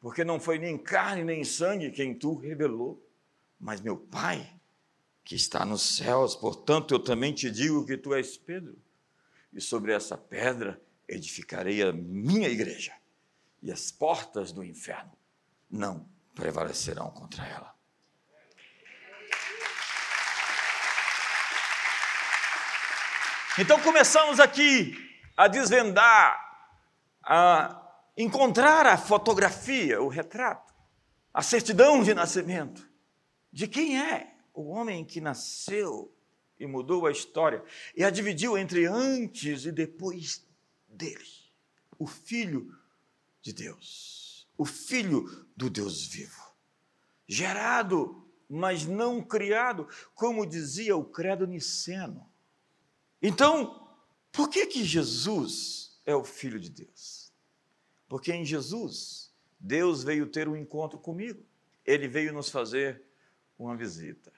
porque 0.00 0.24
não 0.24 0.40
foi 0.40 0.58
nem 0.58 0.76
carne 0.76 1.24
nem 1.24 1.44
sangue 1.44 1.90
quem 1.90 2.18
tu 2.18 2.34
revelou, 2.34 3.08
mas 3.58 3.80
meu 3.80 3.96
Pai 3.96 4.60
que 5.24 5.36
está 5.36 5.64
nos 5.64 5.82
céus. 5.82 6.34
Portanto, 6.34 6.92
eu 6.92 6.98
também 6.98 7.32
te 7.32 7.50
digo 7.50 7.86
que 7.86 7.96
tu 7.96 8.12
és 8.12 8.36
Pedro, 8.36 8.76
e 9.52 9.60
sobre 9.60 9.92
essa 9.92 10.18
pedra 10.18 10.80
edificarei 11.08 11.82
a 11.82 11.92
minha 11.92 12.48
igreja, 12.48 12.92
e 13.62 13.70
as 13.70 13.92
portas 13.92 14.50
do 14.50 14.64
inferno 14.64 15.12
não 15.70 16.08
prevalecerão 16.34 17.10
contra 17.10 17.46
ela. 17.46 17.79
Então 23.58 23.80
começamos 23.80 24.40
aqui 24.40 24.94
a 25.36 25.48
desvendar, 25.48 26.38
a 27.24 27.80
encontrar 28.16 28.86
a 28.86 28.96
fotografia, 28.96 30.00
o 30.00 30.08
retrato, 30.08 30.72
a 31.32 31.42
certidão 31.42 32.02
de 32.02 32.14
nascimento 32.14 32.88
de 33.52 33.66
quem 33.66 34.00
é 34.00 34.34
o 34.54 34.70
homem 34.70 35.04
que 35.04 35.20
nasceu 35.20 36.14
e 36.58 36.66
mudou 36.66 37.06
a 37.06 37.10
história 37.10 37.62
e 37.96 38.04
a 38.04 38.10
dividiu 38.10 38.56
entre 38.56 38.86
antes 38.86 39.64
e 39.64 39.72
depois 39.72 40.46
dele, 40.88 41.24
o 41.98 42.06
Filho 42.06 42.70
de 43.42 43.52
Deus 43.52 44.20
o 44.60 44.64
Filho 44.66 45.24
do 45.56 45.70
Deus 45.70 46.04
vivo. 46.04 46.54
Gerado, 47.26 48.30
mas 48.46 48.84
não 48.84 49.22
criado, 49.22 49.88
como 50.14 50.44
dizia 50.44 50.94
o 50.94 51.02
credo 51.02 51.46
niceno. 51.46 52.29
Então, 53.22 53.88
por 54.32 54.48
que 54.48 54.66
que 54.66 54.84
Jesus 54.84 56.00
é 56.06 56.14
o 56.14 56.24
Filho 56.24 56.58
de 56.58 56.70
Deus? 56.70 57.32
Porque 58.08 58.32
em 58.32 58.44
Jesus, 58.44 59.32
Deus 59.58 60.02
veio 60.02 60.26
ter 60.26 60.48
um 60.48 60.56
encontro 60.56 60.98
comigo. 60.98 61.42
Ele 61.84 62.08
veio 62.08 62.32
nos 62.32 62.48
fazer 62.48 63.02
uma 63.58 63.76
visita. 63.76 64.32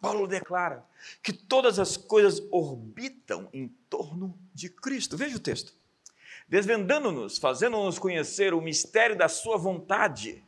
Paulo 0.00 0.26
declara 0.26 0.84
que 1.22 1.32
todas 1.32 1.78
as 1.78 1.96
coisas 1.96 2.42
orbitam 2.50 3.48
em 3.52 3.68
torno 3.88 4.38
de 4.52 4.68
Cristo. 4.68 5.16
Veja 5.16 5.36
o 5.36 5.40
texto 5.40 5.74
desvendando-nos, 6.48 7.38
fazendo-nos 7.38 7.98
conhecer 7.98 8.54
o 8.54 8.60
mistério 8.60 9.16
da 9.16 9.28
Sua 9.28 9.56
vontade, 9.56 10.44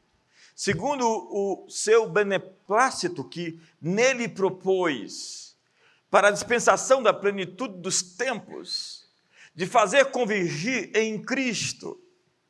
segundo 0.54 1.04
o 1.04 1.66
seu 1.68 2.08
beneplácito 2.08 3.24
que 3.24 3.60
nele 3.80 4.28
propôs, 4.28 5.45
para 6.16 6.28
a 6.28 6.30
dispensação 6.30 7.02
da 7.02 7.12
plenitude 7.12 7.78
dos 7.82 8.00
tempos, 8.00 9.06
de 9.54 9.66
fazer 9.66 10.06
convergir 10.06 10.90
em 10.96 11.20
Cristo 11.22 12.02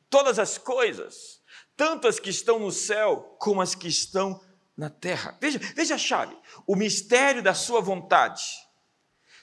todas 0.09 0.39
as 0.39 0.57
coisas, 0.57 1.41
tanto 1.75 2.07
as 2.07 2.17
que 2.17 2.29
estão 2.29 2.59
no 2.59 2.71
céu 2.71 3.35
como 3.37 3.59
as 3.59 3.75
que 3.75 3.89
estão 3.89 4.41
na 4.77 4.89
terra. 4.89 5.37
Veja, 5.41 5.59
veja 5.75 5.95
a 5.95 5.97
chave: 5.97 6.33
o 6.65 6.77
mistério 6.77 7.43
da 7.43 7.53
Sua 7.53 7.81
vontade, 7.81 8.41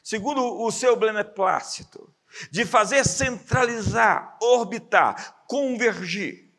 segundo 0.02 0.42
o 0.42 0.72
seu 0.72 0.96
beneplácito 0.96 2.10
de 2.50 2.64
fazer 2.64 3.04
centralizar, 3.04 4.38
orbitar, 4.40 5.44
convergir 5.46 6.50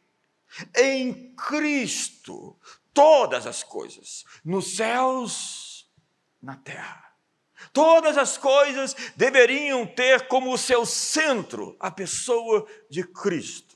em 0.77 1.33
Cristo 1.33 2.59
todas 2.93 3.47
as 3.47 3.63
coisas, 3.63 4.23
nos 4.45 4.75
céus, 4.75 5.91
na 6.39 6.55
terra. 6.57 7.04
Todas 7.71 8.17
as 8.17 8.37
coisas 8.37 8.95
deveriam 9.15 9.85
ter 9.85 10.27
como 10.27 10.57
seu 10.57 10.85
centro 10.85 11.75
a 11.79 11.91
pessoa 11.91 12.65
de 12.89 13.03
Cristo. 13.03 13.75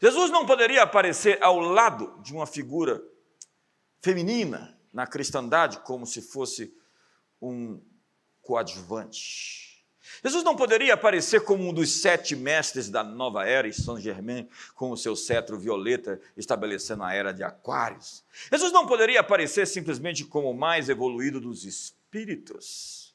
Jesus 0.00 0.30
não 0.30 0.46
poderia 0.46 0.82
aparecer 0.82 1.42
ao 1.42 1.58
lado 1.58 2.20
de 2.22 2.32
uma 2.32 2.46
figura 2.46 3.02
feminina 4.00 4.78
na 4.92 5.06
cristandade 5.06 5.80
como 5.80 6.06
se 6.06 6.22
fosse 6.22 6.74
um 7.40 7.80
coadjuvante. 8.42 9.66
Jesus 10.22 10.42
não 10.44 10.56
poderia 10.56 10.94
aparecer 10.94 11.42
como 11.42 11.68
um 11.68 11.72
dos 11.72 12.00
sete 12.00 12.34
mestres 12.34 12.88
da 12.88 13.04
nova 13.04 13.46
era 13.46 13.68
em 13.68 13.72
São 13.72 14.00
Germain, 14.00 14.48
com 14.74 14.90
o 14.90 14.96
seu 14.96 15.14
cetro 15.14 15.58
violeta, 15.58 16.20
estabelecendo 16.36 17.02
a 17.02 17.12
era 17.12 17.32
de 17.32 17.42
Aquários. 17.42 18.24
Jesus 18.50 18.72
não 18.72 18.86
poderia 18.86 19.20
aparecer 19.20 19.66
simplesmente 19.66 20.24
como 20.24 20.50
o 20.50 20.56
mais 20.56 20.88
evoluído 20.88 21.40
dos 21.40 21.64
espíritos, 22.16 23.14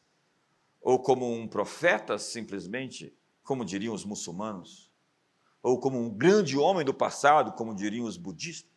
ou 0.79 1.00
como 1.00 1.31
um 1.31 1.48
profeta, 1.48 2.20
simplesmente, 2.20 3.13
como 3.43 3.65
diriam 3.65 3.93
os 3.93 4.05
muçulmanos, 4.05 4.91
ou 5.63 5.79
como 5.79 6.00
um 6.00 6.10
grande 6.10 6.58
homem 6.58 6.86
do 6.86 6.93
passado, 6.93 7.53
como 7.53 7.75
diriam 7.75 8.05
os 8.05 8.17
budistas. 8.17 8.70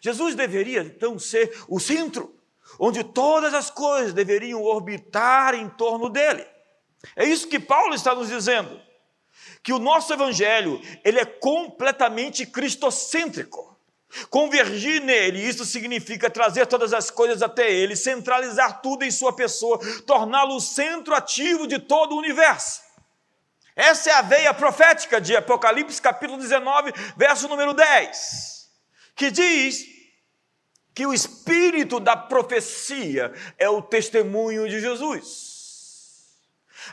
Jesus 0.00 0.34
deveria 0.34 0.82
então 0.82 1.18
ser 1.18 1.64
o 1.68 1.80
centro, 1.80 2.34
onde 2.78 3.02
todas 3.02 3.52
as 3.52 3.68
coisas 3.68 4.14
deveriam 4.14 4.62
orbitar 4.62 5.54
em 5.54 5.68
torno 5.68 6.08
dele. 6.08 6.46
É 7.16 7.24
isso 7.24 7.48
que 7.48 7.58
Paulo 7.58 7.94
está 7.94 8.14
nos 8.14 8.28
dizendo, 8.28 8.80
que 9.62 9.72
o 9.72 9.78
nosso 9.78 10.12
evangelho, 10.12 10.80
ele 11.04 11.18
é 11.18 11.24
completamente 11.24 12.46
cristocêntrico. 12.46 13.73
Convergir 14.30 15.02
nele, 15.02 15.40
isso 15.40 15.64
significa 15.64 16.30
trazer 16.30 16.66
todas 16.66 16.92
as 16.92 17.10
coisas 17.10 17.42
até 17.42 17.70
ele, 17.70 17.96
centralizar 17.96 18.80
tudo 18.80 19.04
em 19.04 19.10
sua 19.10 19.32
pessoa, 19.32 19.78
torná-lo 20.06 20.56
o 20.56 20.60
centro 20.60 21.14
ativo 21.14 21.66
de 21.66 21.78
todo 21.78 22.14
o 22.14 22.18
universo. 22.18 22.82
Essa 23.74 24.10
é 24.10 24.12
a 24.12 24.22
veia 24.22 24.54
profética 24.54 25.20
de 25.20 25.36
Apocalipse, 25.36 26.00
capítulo 26.00 26.40
19, 26.40 26.92
verso 27.16 27.48
número 27.48 27.74
10, 27.74 28.70
que 29.16 29.30
diz 29.30 29.84
que 30.94 31.04
o 31.04 31.12
espírito 31.12 31.98
da 31.98 32.16
profecia 32.16 33.32
é 33.58 33.68
o 33.68 33.82
testemunho 33.82 34.68
de 34.68 34.80
Jesus. 34.80 35.54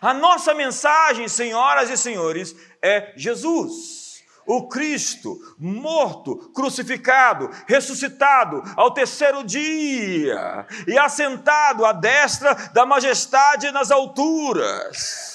A 0.01 0.13
nossa 0.13 0.55
mensagem, 0.55 1.27
senhoras 1.27 1.89
e 1.91 1.97
senhores, 1.97 2.55
é 2.81 3.13
Jesus, 3.15 4.10
o 4.45 4.67
Cristo, 4.67 5.37
morto, 5.57 6.51
crucificado, 6.53 7.49
ressuscitado 7.67 8.63
ao 8.75 8.93
terceiro 8.93 9.43
dia 9.43 10.65
e 10.87 10.97
assentado 10.97 11.85
à 11.85 11.93
destra 11.93 12.53
da 12.73 12.85
majestade 12.85 13.71
nas 13.71 13.91
alturas. 13.91 15.31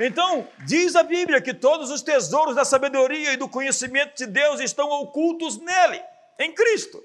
Então, 0.00 0.48
diz 0.64 0.94
a 0.94 1.02
Bíblia 1.02 1.40
que 1.40 1.52
todos 1.52 1.90
os 1.90 2.02
tesouros 2.02 2.54
da 2.54 2.64
sabedoria 2.64 3.32
e 3.32 3.36
do 3.36 3.48
conhecimento 3.48 4.16
de 4.16 4.26
Deus 4.26 4.60
estão 4.60 4.88
ocultos 4.88 5.58
nele, 5.58 6.00
em 6.38 6.54
Cristo. 6.54 7.02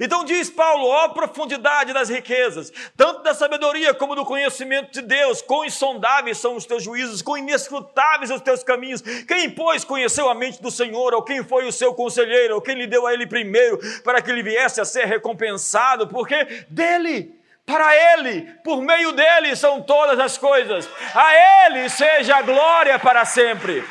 Então 0.00 0.24
diz 0.24 0.50
Paulo, 0.50 0.86
ó 0.86 1.08
profundidade 1.08 1.92
das 1.92 2.08
riquezas, 2.08 2.72
tanto 2.96 3.22
da 3.22 3.34
sabedoria 3.34 3.94
como 3.94 4.14
do 4.14 4.24
conhecimento 4.24 4.92
de 4.92 5.02
Deus, 5.02 5.42
quão 5.42 5.64
insondáveis 5.64 6.38
são 6.38 6.56
os 6.56 6.66
teus 6.66 6.82
juízos, 6.82 7.22
quão 7.22 7.38
inescrutáveis 7.38 8.30
os 8.30 8.40
teus 8.40 8.62
caminhos. 8.62 9.00
Quem, 9.26 9.50
pois, 9.50 9.84
conheceu 9.84 10.28
a 10.28 10.34
mente 10.34 10.60
do 10.62 10.70
Senhor, 10.70 11.14
ou 11.14 11.22
quem 11.22 11.42
foi 11.44 11.66
o 11.66 11.72
seu 11.72 11.94
conselheiro, 11.94 12.54
ou 12.54 12.60
quem 12.60 12.74
lhe 12.74 12.86
deu 12.86 13.06
a 13.06 13.12
ele 13.12 13.26
primeiro, 13.26 13.78
para 14.02 14.20
que 14.20 14.30
ele 14.30 14.42
viesse 14.42 14.80
a 14.80 14.84
ser 14.84 15.06
recompensado, 15.06 16.08
porque 16.08 16.64
dele, 16.68 17.34
para 17.64 17.94
ele, 18.14 18.42
por 18.62 18.80
meio 18.80 19.12
dele 19.12 19.56
são 19.56 19.82
todas 19.82 20.18
as 20.18 20.38
coisas. 20.38 20.88
A 21.14 21.66
ele 21.66 21.88
seja 21.88 22.36
a 22.36 22.42
glória 22.42 22.98
para 22.98 23.24
sempre. 23.24 23.84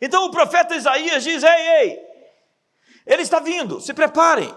Então 0.00 0.26
o 0.26 0.30
profeta 0.30 0.76
Isaías 0.76 1.24
diz: 1.24 1.42
Ei, 1.42 1.68
ei, 1.80 2.00
ele 3.06 3.22
está 3.22 3.40
vindo, 3.40 3.80
se 3.80 3.94
preparem, 3.94 4.52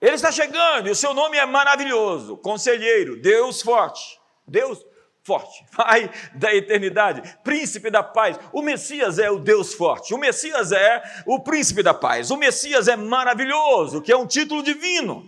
ele 0.00 0.14
está 0.14 0.30
chegando, 0.30 0.88
e 0.88 0.90
o 0.90 0.96
seu 0.96 1.14
nome 1.14 1.36
é 1.38 1.46
maravilhoso, 1.46 2.36
conselheiro, 2.36 3.20
Deus 3.20 3.62
forte, 3.62 4.18
Deus 4.46 4.78
forte, 5.22 5.64
Pai 5.74 6.10
da 6.34 6.54
eternidade, 6.54 7.38
príncipe 7.42 7.90
da 7.90 8.02
paz. 8.02 8.38
O 8.52 8.60
Messias 8.60 9.18
é 9.18 9.30
o 9.30 9.38
Deus 9.38 9.72
forte, 9.74 10.14
o 10.14 10.18
Messias 10.18 10.70
é 10.70 11.02
o 11.26 11.40
príncipe 11.40 11.82
da 11.82 11.94
paz, 11.94 12.30
o 12.30 12.36
Messias 12.36 12.88
é 12.88 12.96
maravilhoso, 12.96 14.02
que 14.02 14.12
é 14.12 14.16
um 14.16 14.26
título 14.26 14.62
divino. 14.62 15.24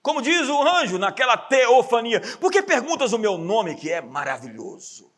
Como 0.00 0.22
diz 0.22 0.48
o 0.48 0.62
anjo 0.62 0.96
naquela 0.96 1.36
teofania, 1.36 2.20
por 2.40 2.50
que 2.50 2.62
perguntas 2.62 3.12
o 3.12 3.18
meu 3.18 3.36
nome 3.36 3.74
que 3.74 3.92
é 3.92 4.00
maravilhoso? 4.00 5.12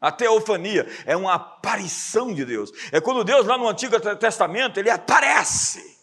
A 0.00 0.12
teofania 0.12 0.86
é 1.06 1.16
uma 1.16 1.34
aparição 1.34 2.32
de 2.32 2.44
Deus. 2.44 2.70
É 2.92 3.00
quando 3.00 3.24
Deus, 3.24 3.46
lá 3.46 3.56
no 3.56 3.68
Antigo 3.68 3.98
Testamento, 4.16 4.78
ele 4.78 4.90
aparece. 4.90 5.96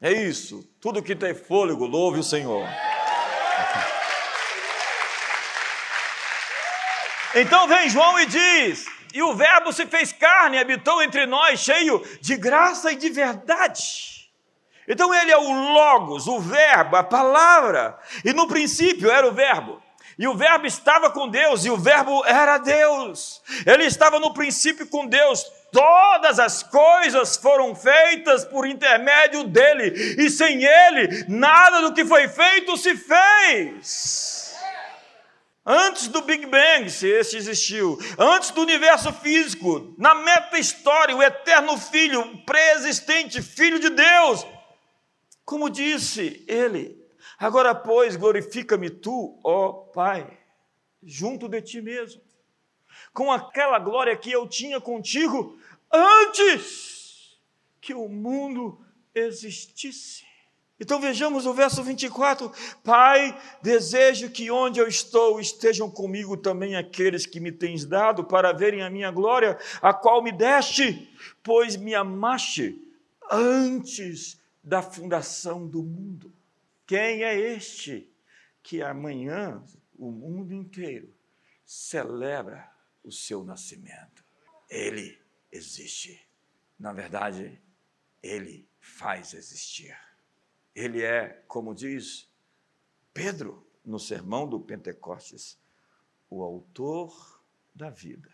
É 0.00 0.12
isso. 0.12 0.64
Tudo 0.80 1.02
que 1.02 1.14
tem 1.14 1.34
fôlego, 1.34 1.86
louve 1.86 2.20
o 2.20 2.24
Senhor. 2.24 2.66
Então 7.34 7.68
vem 7.68 7.88
João 7.88 8.18
e 8.20 8.26
diz: 8.26 8.86
E 9.12 9.22
o 9.22 9.34
Verbo 9.34 9.72
se 9.72 9.86
fez 9.86 10.12
carne, 10.12 10.58
habitou 10.58 11.02
entre 11.02 11.26
nós, 11.26 11.60
cheio 11.60 12.02
de 12.20 12.36
graça 12.36 12.92
e 12.92 12.96
de 12.96 13.10
verdade. 13.10 14.20
Então 14.88 15.14
ele 15.14 15.30
é 15.30 15.36
o 15.36 15.72
Logos, 15.72 16.26
o 16.26 16.40
Verbo, 16.40 16.96
a 16.96 17.04
palavra. 17.04 17.98
E 18.24 18.32
no 18.32 18.48
princípio 18.48 19.10
era 19.10 19.28
o 19.28 19.32
Verbo. 19.32 19.80
E 20.20 20.28
o 20.28 20.34
Verbo 20.34 20.66
estava 20.66 21.08
com 21.08 21.26
Deus, 21.26 21.64
e 21.64 21.70
o 21.70 21.78
Verbo 21.78 22.22
era 22.26 22.58
Deus. 22.58 23.40
Ele 23.64 23.86
estava 23.86 24.20
no 24.20 24.34
princípio 24.34 24.86
com 24.86 25.06
Deus. 25.06 25.42
Todas 25.72 26.38
as 26.38 26.62
coisas 26.62 27.38
foram 27.38 27.74
feitas 27.74 28.44
por 28.44 28.66
intermédio 28.66 29.44
dele, 29.44 29.94
e 30.22 30.28
sem 30.28 30.62
ele, 30.62 31.24
nada 31.26 31.80
do 31.80 31.94
que 31.94 32.04
foi 32.04 32.28
feito 32.28 32.76
se 32.76 32.94
fez. 32.98 34.54
Antes 35.64 36.06
do 36.08 36.20
Big 36.20 36.44
Bang, 36.44 36.90
se 36.90 37.08
este 37.08 37.38
existiu, 37.38 37.98
antes 38.18 38.50
do 38.50 38.60
universo 38.60 39.10
físico, 39.14 39.94
na 39.96 40.14
meta-história, 40.14 41.16
o 41.16 41.22
eterno 41.22 41.78
Filho, 41.78 42.20
o 42.20 42.44
pré-existente 42.44 43.40
Filho 43.40 43.80
de 43.80 43.88
Deus, 43.88 44.46
como 45.46 45.70
disse 45.70 46.44
ele, 46.46 46.99
Agora, 47.40 47.74
pois, 47.74 48.16
glorifica-me 48.16 48.90
tu, 48.90 49.40
ó 49.42 49.72
Pai, 49.72 50.38
junto 51.02 51.48
de 51.48 51.62
ti 51.62 51.80
mesmo, 51.80 52.20
com 53.14 53.32
aquela 53.32 53.78
glória 53.78 54.14
que 54.14 54.30
eu 54.30 54.46
tinha 54.46 54.78
contigo 54.78 55.58
antes 55.90 57.40
que 57.80 57.94
o 57.94 58.10
mundo 58.10 58.78
existisse. 59.14 60.22
Então 60.78 61.00
vejamos 61.00 61.46
o 61.46 61.54
verso 61.54 61.82
24: 61.82 62.52
Pai, 62.84 63.34
desejo 63.62 64.28
que 64.28 64.50
onde 64.50 64.78
eu 64.78 64.86
estou 64.86 65.40
estejam 65.40 65.90
comigo 65.90 66.36
também 66.36 66.76
aqueles 66.76 67.24
que 67.24 67.40
me 67.40 67.50
tens 67.50 67.86
dado 67.86 68.22
para 68.22 68.52
verem 68.52 68.82
a 68.82 68.90
minha 68.90 69.10
glória, 69.10 69.58
a 69.80 69.94
qual 69.94 70.22
me 70.22 70.30
deste, 70.30 71.10
pois 71.42 71.74
me 71.74 71.94
amaste 71.94 72.78
antes 73.30 74.38
da 74.62 74.82
fundação 74.82 75.66
do 75.66 75.82
mundo. 75.82 76.30
Quem 76.90 77.22
é 77.22 77.38
este 77.38 78.12
que 78.64 78.82
amanhã 78.82 79.64
o 79.96 80.10
mundo 80.10 80.52
inteiro 80.52 81.14
celebra 81.64 82.68
o 83.04 83.12
seu 83.12 83.44
nascimento? 83.44 84.24
Ele 84.68 85.16
existe. 85.52 86.20
Na 86.76 86.92
verdade, 86.92 87.62
ele 88.20 88.68
faz 88.80 89.34
existir. 89.34 89.96
Ele 90.74 91.00
é, 91.00 91.44
como 91.46 91.76
diz 91.76 92.28
Pedro 93.14 93.64
no 93.84 94.00
sermão 94.00 94.48
do 94.48 94.58
Pentecostes, 94.58 95.56
o 96.28 96.42
autor 96.42 97.40
da 97.72 97.88
vida. 97.88 98.32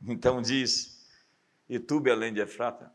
Então 0.00 0.40
diz: 0.40 1.06
E 1.68 1.78
tu, 1.78 2.00
Belém 2.00 2.32
de 2.32 2.40
Efrata, 2.40 2.90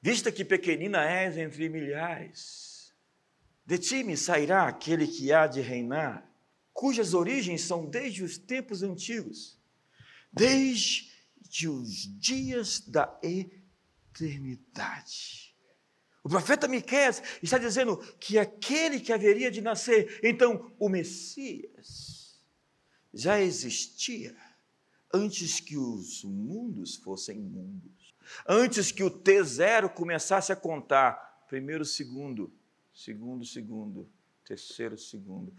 vista 0.00 0.32
que 0.32 0.42
pequenina 0.42 1.04
és 1.04 1.36
entre 1.36 1.68
milhares, 1.68 2.75
de 3.66 3.78
ti 3.78 4.04
me 4.04 4.16
sairá 4.16 4.68
aquele 4.68 5.06
que 5.08 5.32
há 5.32 5.48
de 5.48 5.60
reinar, 5.60 6.26
cujas 6.72 7.12
origens 7.14 7.62
são 7.62 7.84
desde 7.84 8.22
os 8.22 8.38
tempos 8.38 8.84
antigos, 8.84 9.58
desde 10.32 11.68
os 11.68 12.06
dias 12.20 12.80
da 12.80 13.18
eternidade. 14.14 15.54
O 16.22 16.28
profeta 16.28 16.68
Miqueias 16.68 17.22
está 17.42 17.58
dizendo 17.58 17.96
que 18.20 18.38
aquele 18.38 19.00
que 19.00 19.12
haveria 19.12 19.50
de 19.50 19.60
nascer, 19.60 20.20
então 20.22 20.72
o 20.78 20.88
Messias, 20.88 22.40
já 23.12 23.40
existia 23.40 24.36
antes 25.12 25.58
que 25.58 25.76
os 25.76 26.22
mundos 26.24 26.96
fossem 26.96 27.40
mundos, 27.40 28.14
antes 28.46 28.92
que 28.92 29.02
o 29.02 29.10
T0 29.10 29.88
começasse 29.90 30.52
a 30.52 30.56
contar, 30.56 31.44
primeiro, 31.48 31.84
segundo, 31.84 32.52
segundo 32.96 33.44
segundo, 33.44 34.10
terceiro 34.42 34.96
segundo. 34.96 35.54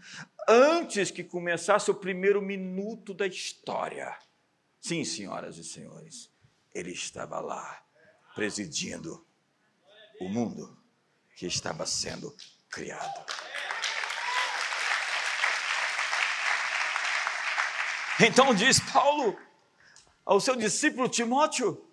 Antes 0.48 1.12
que 1.12 1.22
começasse 1.22 1.88
o 1.88 1.94
primeiro 1.94 2.42
minuto 2.42 3.14
da 3.14 3.26
história. 3.28 4.18
Sim, 4.80 5.04
senhoras 5.04 5.56
e 5.56 5.64
senhores, 5.64 6.30
ele 6.74 6.90
estava 6.90 7.38
lá, 7.38 7.84
presidindo 8.34 9.24
o 10.20 10.28
mundo 10.28 10.76
que 11.36 11.46
estava 11.46 11.86
sendo 11.86 12.34
criado. 12.68 13.24
Então 18.20 18.52
diz 18.52 18.80
Paulo 18.80 19.38
ao 20.24 20.40
seu 20.40 20.56
discípulo 20.56 21.08
Timóteo: 21.08 21.87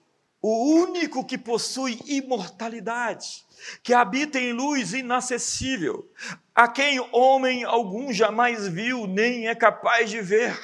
o 0.48 0.84
único 0.84 1.26
que 1.26 1.40
possui 1.40 2.00
imortalidade 2.06 3.44
que 3.82 3.96
habita 3.96 4.40
em 4.40 4.54
luz 4.54 4.94
inacessível, 4.94 6.08
a 6.54 6.68
quem 6.68 7.00
homem 7.12 7.64
algum 7.64 8.14
jamais 8.14 8.68
viu, 8.68 9.08
nem 9.08 9.48
é 9.48 9.56
capaz 9.56 10.08
de 10.08 10.22
ver. 10.22 10.56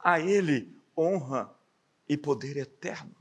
A 0.00 0.18
Ele 0.18 0.76
honra 0.98 1.54
e 2.08 2.16
poder 2.16 2.56
eterno, 2.56 3.14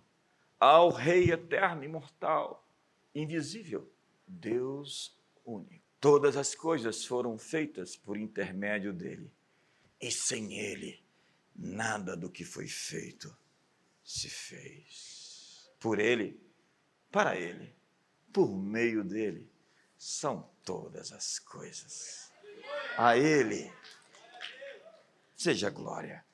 ao 0.59 0.89
Rei 0.89 1.31
eterno, 1.31 1.83
imortal, 1.83 2.67
invisível, 3.13 3.87
Deus 4.27 5.15
único. 5.45 5.85
Todas 5.99 6.35
as 6.35 6.55
coisas 6.55 7.05
foram 7.05 7.37
feitas 7.37 7.95
por 7.95 8.17
intermédio 8.17 8.91
dele, 8.91 9.31
e 10.01 10.11
sem 10.11 10.57
ele, 10.57 10.99
nada 11.55 12.17
do 12.17 12.27
que 12.27 12.43
foi 12.43 12.67
feito 12.67 13.37
se 14.03 14.29
fez. 14.29 15.14
Por 15.85 15.99
ele, 15.99 16.41
para 17.11 17.35
ele 17.35 17.75
por 18.33 18.49
meio 18.57 19.03
dele, 19.03 19.47
são 19.95 20.49
todas 20.63 21.11
as 21.11 21.37
coisas. 21.37 22.31
A 22.97 23.15
ele 23.15 23.71
seja 25.35 25.69
glória 25.69 26.25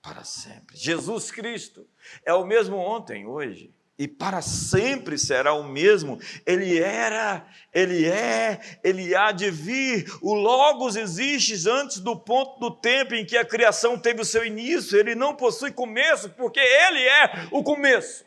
para 0.00 0.22
sempre. 0.22 0.76
Jesus 0.76 1.32
Cristo 1.32 1.90
é 2.24 2.32
o 2.32 2.46
mesmo 2.46 2.76
ontem, 2.76 3.26
hoje 3.26 3.74
e 3.98 4.08
para 4.08 4.40
sempre 4.40 5.18
será 5.18 5.54
o 5.54 5.62
mesmo. 5.62 6.18
Ele 6.46 6.80
era, 6.80 7.46
ele 7.72 8.06
é, 8.06 8.60
ele 8.82 9.14
há 9.14 9.30
de 9.30 9.50
vir. 9.50 10.06
O 10.20 10.34
Logos 10.34 10.96
existe 10.96 11.68
antes 11.68 11.98
do 11.98 12.16
ponto 12.16 12.58
do 12.58 12.70
tempo 12.70 13.14
em 13.14 13.24
que 13.24 13.36
a 13.36 13.44
criação 13.44 13.98
teve 13.98 14.20
o 14.20 14.24
seu 14.24 14.44
início. 14.44 14.98
Ele 14.98 15.14
não 15.14 15.36
possui 15.36 15.70
começo, 15.70 16.30
porque 16.30 16.58
ele 16.58 17.00
é 17.00 17.48
o 17.50 17.62
começo, 17.62 18.24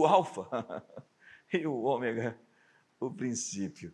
o 0.00 0.06
Alfa. 0.06 0.48
e 1.52 1.66
o 1.66 1.82
ômega, 1.82 2.38
o 3.00 3.10
princípio 3.10 3.92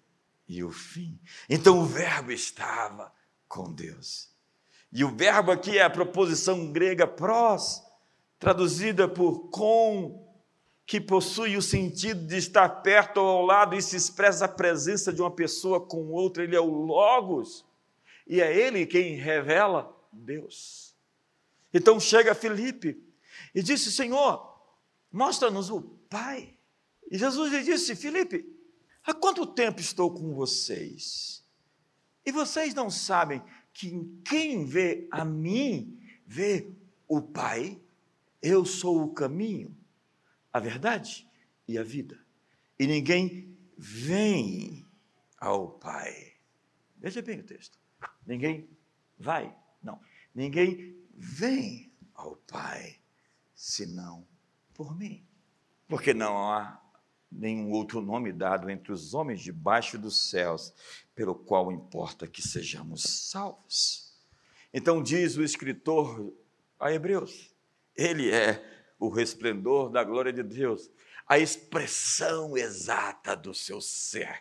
e 0.49 0.63
o 0.65 0.71
fim. 0.71 1.19
Então 1.49 1.81
o 1.81 1.85
Verbo 1.85 2.33
estava 2.33 3.13
com 3.49 3.73
Deus. 3.73 4.31
E 4.93 5.05
o 5.05 5.15
verbo 5.15 5.53
aqui 5.53 5.79
é 5.79 5.83
a 5.83 5.91
proposição 5.91 6.73
grega 6.73 7.07
prós, 7.07 7.83
traduzida 8.39 9.07
por 9.07 9.49
com, 9.51 10.29
que 10.85 11.01
possui 11.01 11.57
o 11.57 11.63
sentido 11.63 12.27
de 12.27 12.37
estar 12.37 12.69
perto 12.69 13.19
ou 13.19 13.29
ao 13.29 13.47
lado 13.47 13.77
e 13.77 13.83
se 13.83 13.95
expressa 13.95 14.47
a 14.47 14.49
presença 14.49 15.13
de 15.13 15.21
uma 15.21 15.31
pessoa 15.31 15.81
com 15.81 16.09
outra. 16.11 16.43
Ele 16.43 16.57
é 16.57 16.61
o 16.61 16.65
Logos. 16.65 17.65
E 18.27 18.41
é 18.41 18.57
ele 18.57 18.85
quem 18.85 19.15
revela 19.15 19.97
Deus. 20.13 20.97
Então 21.73 22.01
chega 22.01 22.35
Felipe 22.35 23.01
e 23.55 23.63
disse: 23.63 23.93
Senhor, 23.93 24.50
mostra-nos 25.13 25.71
o 25.71 25.83
Pai. 25.83 26.57
E 27.11 27.19
Jesus 27.19 27.53
lhe 27.53 27.63
disse: 27.63 27.97
Felipe, 27.97 28.47
há 29.05 29.13
quanto 29.13 29.47
tempo 29.47 29.81
estou 29.81 30.13
com 30.13 30.35
vocês? 30.35 31.45
E 32.25 32.33
vocês 32.33 32.75
não 32.75 32.91
sabem 32.91 33.43
que 33.73 33.91
quem 34.25 34.65
vê 34.65 35.09
a 35.11 35.25
mim, 35.25 35.99
vê 36.27 36.73
o 37.09 37.21
Pai? 37.21 37.81
Eu 38.43 38.65
sou 38.65 39.03
o 39.03 39.13
caminho, 39.13 39.77
a 40.53 40.61
verdade 40.61 41.29
e 41.67 41.77
a 41.77 41.83
vida. 41.83 42.19
E 42.79 42.87
ninguém 42.87 43.57
vem 43.77 44.87
ao 45.39 45.71
Pai. 45.73 46.35
Veja 46.97 47.23
bem 47.23 47.41
o 47.41 47.45
texto. 47.45 47.79
Ninguém 48.27 48.69
vai, 49.19 49.55
não. 49.83 50.01
Ninguém 50.35 50.97
vem 51.15 51.93
ao 52.15 52.37
Pai 52.37 52.99
senão 53.55 54.27
por 54.81 54.97
mim. 54.97 55.23
Porque 55.87 56.15
não 56.15 56.51
há 56.51 56.81
nenhum 57.31 57.71
outro 57.71 58.01
nome 58.01 58.33
dado 58.33 58.71
entre 58.71 58.91
os 58.91 59.13
homens 59.13 59.43
debaixo 59.43 59.99
dos 59.99 60.31
céus, 60.31 60.73
pelo 61.15 61.35
qual 61.35 61.71
importa 61.71 62.27
que 62.27 62.41
sejamos 62.41 63.03
salvos. 63.03 64.19
Então 64.73 65.03
diz 65.03 65.37
o 65.37 65.43
escritor 65.43 66.33
a 66.79 66.91
Hebreus: 66.91 67.55
Ele 67.95 68.31
é 68.31 68.65
o 68.99 69.11
resplendor 69.11 69.91
da 69.91 70.03
glória 70.03 70.33
de 70.33 70.43
Deus, 70.43 70.91
a 71.29 71.39
expressão 71.39 72.57
exata 72.57 73.37
do 73.37 73.53
seu 73.53 73.83
ser. 73.83 74.41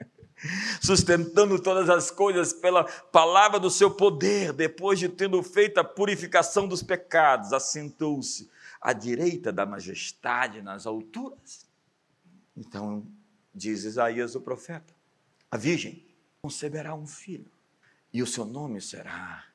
Sustentando 0.80 1.60
todas 1.60 1.90
as 1.90 2.10
coisas 2.10 2.54
pela 2.54 2.84
palavra 2.84 3.60
do 3.60 3.70
seu 3.70 3.90
poder, 3.90 4.50
depois 4.54 4.98
de 4.98 5.10
tendo 5.10 5.42
feito 5.42 5.76
a 5.76 5.84
purificação 5.84 6.66
dos 6.66 6.82
pecados, 6.82 7.52
assentou-se 7.52 8.53
à 8.84 8.92
direita 8.92 9.50
da 9.50 9.64
majestade 9.64 10.60
nas 10.60 10.86
alturas. 10.86 11.66
Então, 12.54 13.10
diz 13.54 13.82
Isaías 13.84 14.34
o 14.34 14.42
profeta: 14.42 14.94
a 15.50 15.56
virgem 15.56 16.06
conceberá 16.42 16.94
um 16.94 17.06
filho, 17.06 17.50
e 18.12 18.22
o 18.22 18.26
seu 18.26 18.44
nome 18.44 18.82
será 18.82 19.46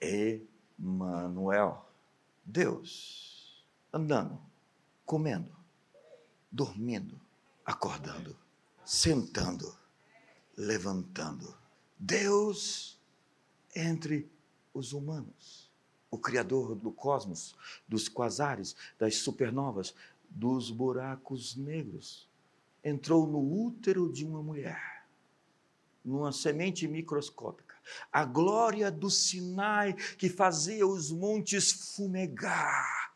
Emanuel, 0.00 1.88
Deus, 2.44 3.64
andando, 3.92 4.40
comendo, 5.06 5.54
dormindo, 6.50 7.20
acordando, 7.64 8.36
sentando, 8.84 9.72
levantando. 10.56 11.56
Deus 11.96 13.00
entre 13.74 14.28
os 14.74 14.92
humanos, 14.92 15.67
o 16.10 16.18
Criador 16.18 16.74
do 16.74 16.90
cosmos, 16.90 17.54
dos 17.86 18.08
quasares, 18.08 18.74
das 18.98 19.16
supernovas, 19.16 19.94
dos 20.28 20.70
buracos 20.70 21.56
negros, 21.56 22.28
entrou 22.82 23.26
no 23.26 23.38
útero 23.38 24.10
de 24.10 24.24
uma 24.24 24.42
mulher, 24.42 25.06
numa 26.04 26.32
semente 26.32 26.86
microscópica. 26.86 27.76
A 28.12 28.24
glória 28.24 28.90
do 28.90 29.10
Sinai 29.10 29.94
que 29.94 30.28
fazia 30.28 30.86
os 30.86 31.10
montes 31.10 31.94
fumegar 31.94 33.14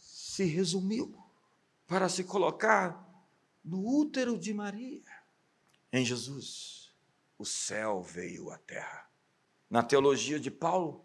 se 0.00 0.44
resumiu 0.44 1.14
para 1.86 2.08
se 2.08 2.24
colocar 2.24 3.06
no 3.64 3.86
útero 3.86 4.38
de 4.38 4.54
Maria. 4.54 5.02
Em 5.92 6.04
Jesus, 6.04 6.92
o 7.38 7.44
céu 7.44 8.02
veio 8.02 8.50
à 8.50 8.58
terra. 8.58 9.08
Na 9.70 9.82
teologia 9.82 10.38
de 10.40 10.50
Paulo, 10.50 11.04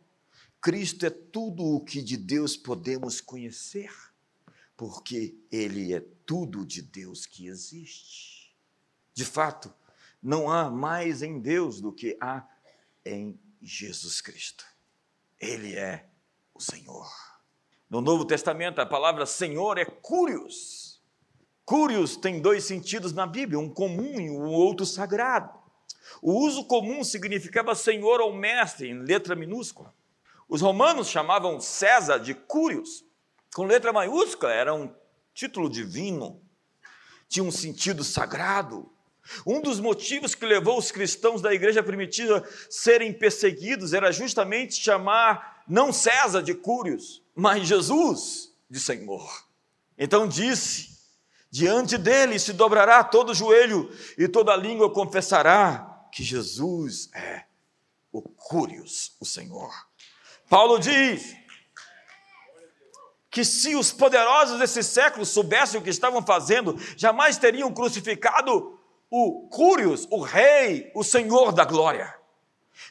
Cristo 0.64 1.06
é 1.06 1.10
tudo 1.10 1.62
o 1.62 1.84
que 1.84 2.02
de 2.02 2.16
Deus 2.16 2.56
podemos 2.56 3.20
conhecer 3.20 3.92
porque 4.78 5.36
Ele 5.52 5.94
é 5.94 6.00
tudo 6.26 6.66
de 6.66 6.82
Deus 6.82 7.26
que 7.26 7.48
existe. 7.48 8.56
De 9.14 9.26
fato, 9.26 9.74
não 10.22 10.50
há 10.50 10.70
mais 10.70 11.22
em 11.22 11.38
Deus 11.38 11.82
do 11.82 11.92
que 11.92 12.18
há 12.22 12.48
em 13.06 13.38
Jesus 13.62 14.22
Cristo. 14.22 14.66
Ele 15.38 15.76
é 15.76 16.08
o 16.54 16.62
Senhor. 16.62 17.12
No 17.90 18.00
Novo 18.00 18.24
Testamento, 18.24 18.80
a 18.80 18.86
palavra 18.86 19.26
Senhor 19.26 19.78
é 19.78 19.84
curios. 19.84 21.04
Curios 21.66 22.16
tem 22.16 22.42
dois 22.42 22.64
sentidos 22.64 23.12
na 23.12 23.28
Bíblia, 23.28 23.60
um 23.60 23.70
comum 23.70 24.18
e 24.18 24.30
o 24.30 24.40
um 24.40 24.54
outro 24.54 24.86
sagrado. 24.86 25.60
O 26.22 26.32
uso 26.40 26.64
comum 26.64 27.04
significava 27.04 27.76
senhor 27.76 28.22
ou 28.22 28.34
mestre, 28.34 28.90
em 28.90 29.00
letra 29.00 29.36
minúscula. 29.36 29.94
Os 30.54 30.62
romanos 30.62 31.10
chamavam 31.10 31.60
César 31.60 32.20
de 32.20 32.36
curios, 32.36 33.04
com 33.56 33.66
letra 33.66 33.92
maiúscula, 33.92 34.54
era 34.54 34.72
um 34.72 34.94
título 35.34 35.68
divino, 35.68 36.40
tinha 37.28 37.44
um 37.44 37.50
sentido 37.50 38.04
sagrado. 38.04 38.88
Um 39.48 39.60
dos 39.60 39.80
motivos 39.80 40.36
que 40.36 40.46
levou 40.46 40.78
os 40.78 40.92
cristãos 40.92 41.42
da 41.42 41.52
igreja 41.52 41.82
primitiva 41.82 42.38
a 42.38 42.44
serem 42.70 43.12
perseguidos 43.12 43.94
era 43.94 44.12
justamente 44.12 44.76
chamar 44.76 45.64
não 45.68 45.92
César 45.92 46.44
de 46.44 46.54
Cúrios, 46.54 47.24
mas 47.34 47.68
Jesus 47.68 48.54
de 48.70 48.80
Senhor. 48.80 49.48
Então 49.98 50.28
disse: 50.28 51.00
diante 51.50 51.98
dele 51.98 52.38
se 52.38 52.54
dobrará 52.54 53.04
todo 53.04 53.34
joelho 53.34 53.90
e 54.20 54.28
toda 54.28 54.56
língua 54.56 54.94
confessará 54.94 56.08
que 56.12 56.22
Jesus 56.22 57.10
é 57.12 57.46
o 58.12 58.22
Cúrios, 58.22 59.18
o 59.20 59.26
Senhor. 59.26 59.74
Paulo 60.54 60.78
diz: 60.78 61.36
que 63.32 63.44
se 63.44 63.76
os 63.76 63.92
poderosos 63.92 64.60
desse 64.60 64.84
século 64.84 65.26
soubessem 65.26 65.80
o 65.80 65.84
que 65.84 65.90
estavam 65.90 66.24
fazendo, 66.24 66.80
jamais 66.96 67.40
teriam 67.40 67.74
crucificado 67.74 68.80
o 69.10 69.48
Cúrios, 69.50 70.08
o 70.12 70.22
rei, 70.22 70.92
o 70.94 71.04
Senhor 71.04 71.52
da 71.52 71.66
glória. 71.66 72.14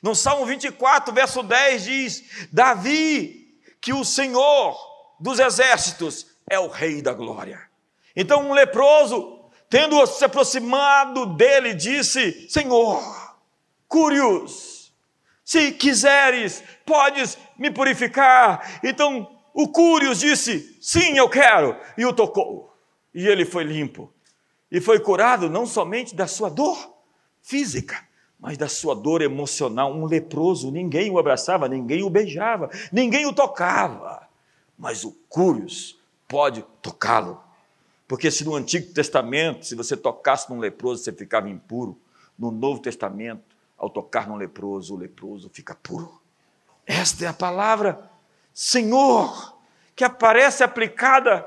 No 0.02 0.12
Salmo 0.12 0.44
24, 0.44 1.14
verso 1.14 1.40
10 1.44 1.84
diz: 1.84 2.48
Davi, 2.52 3.56
que 3.80 3.92
o 3.92 4.04
Senhor 4.04 4.76
dos 5.20 5.38
exércitos 5.38 6.26
é 6.50 6.58
o 6.58 6.66
rei 6.66 7.00
da 7.00 7.12
glória. 7.12 7.62
Então 8.16 8.48
um 8.48 8.54
leproso, 8.54 9.48
tendo 9.70 10.04
se 10.08 10.24
aproximado 10.24 11.26
dele, 11.26 11.74
disse: 11.74 12.48
Senhor, 12.50 13.00
Cúrios, 13.86 14.71
se 15.52 15.70
quiseres, 15.72 16.64
podes 16.86 17.36
me 17.58 17.70
purificar. 17.70 18.80
Então 18.82 19.28
o 19.52 19.68
Cúrios 19.68 20.20
disse: 20.20 20.78
Sim, 20.80 21.18
eu 21.18 21.28
quero, 21.28 21.76
e 21.98 22.06
o 22.06 22.12
tocou. 22.12 22.74
E 23.14 23.26
ele 23.26 23.44
foi 23.44 23.62
limpo. 23.62 24.10
E 24.70 24.80
foi 24.80 24.98
curado 24.98 25.50
não 25.50 25.66
somente 25.66 26.14
da 26.14 26.26
sua 26.26 26.48
dor 26.48 26.94
física, 27.42 28.02
mas 28.40 28.56
da 28.56 28.66
sua 28.66 28.94
dor 28.94 29.20
emocional. 29.20 29.92
Um 29.92 30.06
leproso, 30.06 30.70
ninguém 30.70 31.10
o 31.10 31.18
abraçava, 31.18 31.68
ninguém 31.68 32.02
o 32.02 32.08
beijava, 32.08 32.70
ninguém 32.90 33.26
o 33.26 33.32
tocava. 33.34 34.26
Mas 34.78 35.04
o 35.04 35.12
Cúrios 35.28 36.00
pode 36.26 36.64
tocá-lo. 36.80 37.38
Porque 38.08 38.30
se 38.30 38.42
no 38.42 38.54
Antigo 38.54 38.90
Testamento, 38.94 39.66
se 39.66 39.74
você 39.74 39.98
tocasse 39.98 40.48
num 40.50 40.58
leproso, 40.58 41.04
você 41.04 41.12
ficava 41.12 41.50
impuro, 41.50 41.98
no 42.38 42.50
Novo 42.50 42.80
Testamento, 42.80 43.51
ao 43.82 43.90
tocar 43.90 44.28
num 44.28 44.36
leproso, 44.36 44.94
o 44.94 44.96
leproso 44.96 45.50
fica 45.52 45.74
puro. 45.74 46.22
Esta 46.86 47.24
é 47.24 47.28
a 47.28 47.32
palavra 47.32 48.08
Senhor, 48.54 49.56
que 49.96 50.04
aparece 50.04 50.62
aplicada 50.62 51.44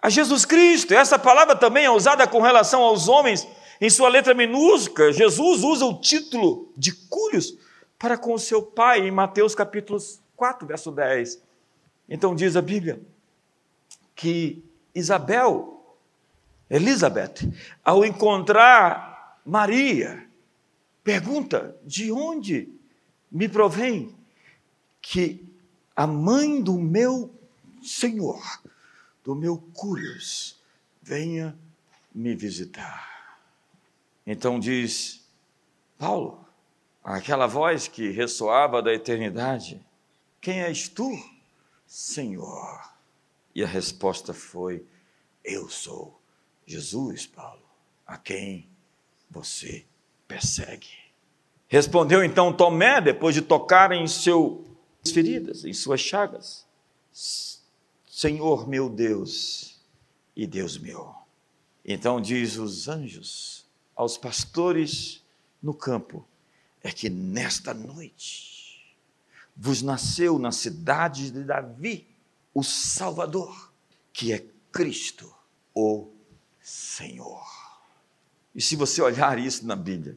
a 0.00 0.08
Jesus 0.08 0.44
Cristo. 0.44 0.94
Essa 0.94 1.18
palavra 1.18 1.56
também 1.56 1.84
é 1.84 1.90
usada 1.90 2.28
com 2.28 2.40
relação 2.40 2.82
aos 2.82 3.08
homens 3.08 3.48
em 3.80 3.90
sua 3.90 4.08
letra 4.08 4.34
minúscula. 4.34 5.12
Jesus 5.12 5.64
usa 5.64 5.84
o 5.84 6.00
título 6.00 6.72
de 6.76 6.92
Cúrios 6.92 7.58
para 7.98 8.16
com 8.16 8.34
o 8.34 8.38
seu 8.38 8.62
pai 8.62 9.08
em 9.08 9.10
Mateus 9.10 9.52
capítulo 9.52 9.98
4, 10.36 10.64
verso 10.64 10.92
10. 10.92 11.42
Então 12.08 12.36
diz 12.36 12.54
a 12.54 12.62
Bíblia 12.62 13.00
que 14.14 14.64
Isabel, 14.94 15.96
Elizabeth, 16.70 17.52
ao 17.84 18.04
encontrar 18.04 19.40
Maria, 19.44 20.27
pergunta: 21.02 21.76
de 21.84 22.12
onde 22.12 22.68
me 23.30 23.48
provém 23.48 24.14
que 25.00 25.44
a 25.94 26.06
mãe 26.06 26.62
do 26.62 26.78
meu 26.78 27.34
Senhor, 27.82 28.42
do 29.24 29.34
meu 29.34 29.58
Curios, 29.74 30.60
venha 31.02 31.58
me 32.14 32.34
visitar. 32.34 33.38
Então 34.26 34.60
diz 34.60 35.26
Paulo, 35.96 36.46
aquela 37.02 37.46
voz 37.46 37.88
que 37.88 38.10
ressoava 38.10 38.82
da 38.82 38.92
eternidade: 38.92 39.84
Quem 40.40 40.60
és 40.60 40.88
tu, 40.88 41.10
Senhor? 41.86 42.92
E 43.54 43.64
a 43.64 43.66
resposta 43.66 44.32
foi: 44.34 44.84
Eu 45.42 45.68
sou 45.68 46.20
Jesus, 46.66 47.26
Paulo, 47.26 47.64
a 48.06 48.16
quem 48.18 48.68
você 49.30 49.84
persegue. 50.28 50.86
Respondeu 51.66 52.22
então 52.22 52.52
Tomé, 52.52 53.00
depois 53.00 53.34
de 53.34 53.42
tocar 53.42 53.90
em 53.90 54.06
suas 54.06 54.60
feridas, 55.12 55.64
em 55.64 55.72
suas 55.72 56.00
chagas: 56.00 56.66
Senhor 58.06 58.68
meu 58.68 58.88
Deus 58.88 59.80
e 60.36 60.46
Deus 60.46 60.78
meu. 60.78 61.14
Então 61.84 62.20
diz 62.20 62.56
os 62.56 62.86
anjos 62.86 63.66
aos 63.96 64.16
pastores 64.16 65.24
no 65.62 65.74
campo: 65.74 66.26
é 66.82 66.92
que 66.92 67.10
nesta 67.10 67.74
noite 67.74 68.96
vos 69.56 69.82
nasceu 69.82 70.38
na 70.38 70.52
cidade 70.52 71.30
de 71.30 71.42
Davi 71.42 72.06
o 72.54 72.62
Salvador, 72.62 73.72
que 74.12 74.32
é 74.32 74.44
Cristo, 74.70 75.34
o 75.74 76.08
Senhor. 76.62 77.57
E 78.58 78.60
se 78.60 78.74
você 78.74 79.00
olhar 79.00 79.38
isso 79.38 79.64
na 79.64 79.76
Bíblia, 79.76 80.16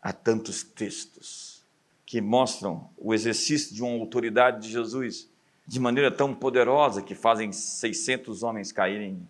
há 0.00 0.12
tantos 0.12 0.62
textos 0.62 1.64
que 2.06 2.20
mostram 2.20 2.88
o 2.96 3.12
exercício 3.12 3.74
de 3.74 3.82
uma 3.82 3.98
autoridade 3.98 4.62
de 4.62 4.72
Jesus 4.72 5.28
de 5.66 5.80
maneira 5.80 6.08
tão 6.08 6.32
poderosa 6.32 7.02
que 7.02 7.12
fazem 7.12 7.50
600 7.50 8.44
homens 8.44 8.70
caírem 8.70 9.28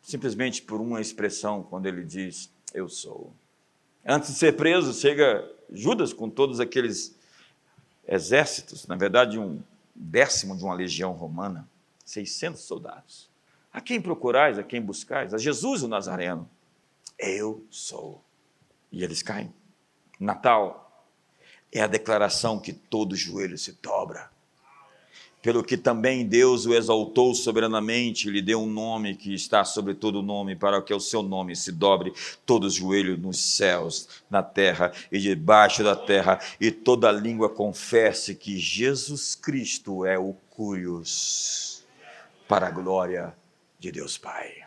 simplesmente 0.00 0.62
por 0.62 0.80
uma 0.80 1.02
expressão 1.02 1.62
quando 1.64 1.84
ele 1.84 2.02
diz: 2.02 2.50
Eu 2.72 2.88
sou. 2.88 3.30
Antes 4.06 4.30
de 4.30 4.38
ser 4.38 4.56
preso, 4.56 4.98
chega 4.98 5.46
Judas 5.70 6.14
com 6.14 6.30
todos 6.30 6.60
aqueles 6.60 7.14
exércitos, 8.08 8.86
na 8.86 8.96
verdade, 8.96 9.38
um 9.38 9.60
décimo 9.94 10.56
de 10.56 10.64
uma 10.64 10.72
legião 10.72 11.12
romana, 11.12 11.68
600 12.06 12.58
soldados. 12.58 13.28
A 13.70 13.82
quem 13.82 14.00
procurais, 14.00 14.58
a 14.58 14.62
quem 14.62 14.80
buscais? 14.80 15.34
A 15.34 15.36
Jesus 15.36 15.82
o 15.82 15.88
Nazareno. 15.88 16.48
Eu 17.18 17.66
sou. 17.70 18.22
E 18.90 19.02
eles 19.02 19.22
caem. 19.22 19.52
Natal 20.18 21.04
é 21.72 21.80
a 21.80 21.86
declaração 21.86 22.58
que 22.58 22.72
todo 22.72 23.16
joelho 23.16 23.58
se 23.58 23.72
dobra 23.82 24.30
pelo 25.46 25.62
que 25.62 25.76
também 25.76 26.26
Deus 26.26 26.66
o 26.66 26.74
exaltou 26.74 27.32
soberanamente, 27.32 28.28
lhe 28.28 28.42
deu 28.42 28.60
um 28.60 28.66
nome 28.66 29.14
que 29.14 29.32
está 29.32 29.64
sobre 29.64 29.94
todo 29.94 30.20
nome, 30.20 30.56
para 30.56 30.82
que 30.82 30.92
o 30.92 30.98
seu 30.98 31.22
nome 31.22 31.54
se 31.54 31.70
dobre 31.70 32.12
todos 32.44 32.72
os 32.72 32.78
joelhos 32.80 33.16
nos 33.16 33.38
céus, 33.54 34.08
na 34.28 34.42
terra 34.42 34.90
e 35.12 35.20
debaixo 35.20 35.84
da 35.84 35.94
terra, 35.94 36.40
e 36.60 36.72
toda 36.72 37.12
língua 37.12 37.48
confesse 37.48 38.34
que 38.34 38.58
Jesus 38.58 39.36
Cristo 39.36 40.04
é 40.04 40.18
o 40.18 40.34
Curios, 40.50 41.84
para 42.48 42.66
a 42.66 42.70
glória 42.72 43.32
de 43.78 43.92
Deus 43.92 44.18
Pai. 44.18 44.65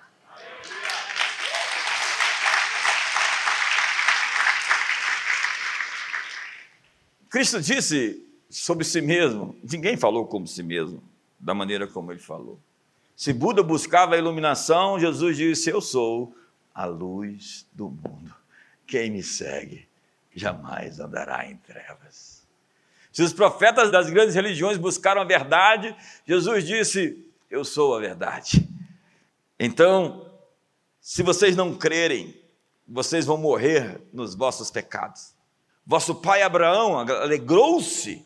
Cristo 7.29 7.61
disse 7.61 8.25
sobre 8.49 8.83
si 8.83 9.01
mesmo. 9.01 9.55
Ninguém 9.63 9.95
falou 9.95 10.25
como 10.25 10.47
si 10.47 10.63
mesmo, 10.63 11.01
da 11.39 11.53
maneira 11.53 11.87
como 11.87 12.11
ele 12.11 12.19
falou. 12.19 12.59
Se 13.15 13.33
Buda 13.33 13.61
buscava 13.61 14.15
a 14.15 14.17
iluminação, 14.17 14.99
Jesus 14.99 15.37
disse: 15.37 15.69
Eu 15.69 15.81
sou 15.81 16.35
a 16.73 16.85
luz 16.85 17.67
do 17.73 17.89
mundo. 17.89 18.33
Quem 18.87 19.11
me 19.11 19.21
segue 19.21 19.87
jamais 20.33 20.99
andará 20.99 21.45
em 21.45 21.57
trevas. 21.57 22.47
Se 23.11 23.21
os 23.21 23.33
profetas 23.33 23.91
das 23.91 24.09
grandes 24.09 24.35
religiões 24.35 24.77
buscaram 24.77 25.21
a 25.21 25.25
verdade, 25.25 25.95
Jesus 26.25 26.65
disse: 26.65 27.27
Eu 27.49 27.65
sou 27.65 27.95
a 27.95 27.99
verdade. 27.99 28.67
Então, 29.59 30.31
se 31.01 31.21
vocês 31.21 31.55
não 31.55 31.75
crerem, 31.75 32.39
vocês 32.87 33.25
vão 33.25 33.37
morrer 33.37 34.01
nos 34.13 34.33
vossos 34.33 34.71
pecados. 34.71 35.33
Vosso 35.89 36.13
pai 36.13 36.43
Abraão 36.43 36.99
alegrou-se 36.99 38.23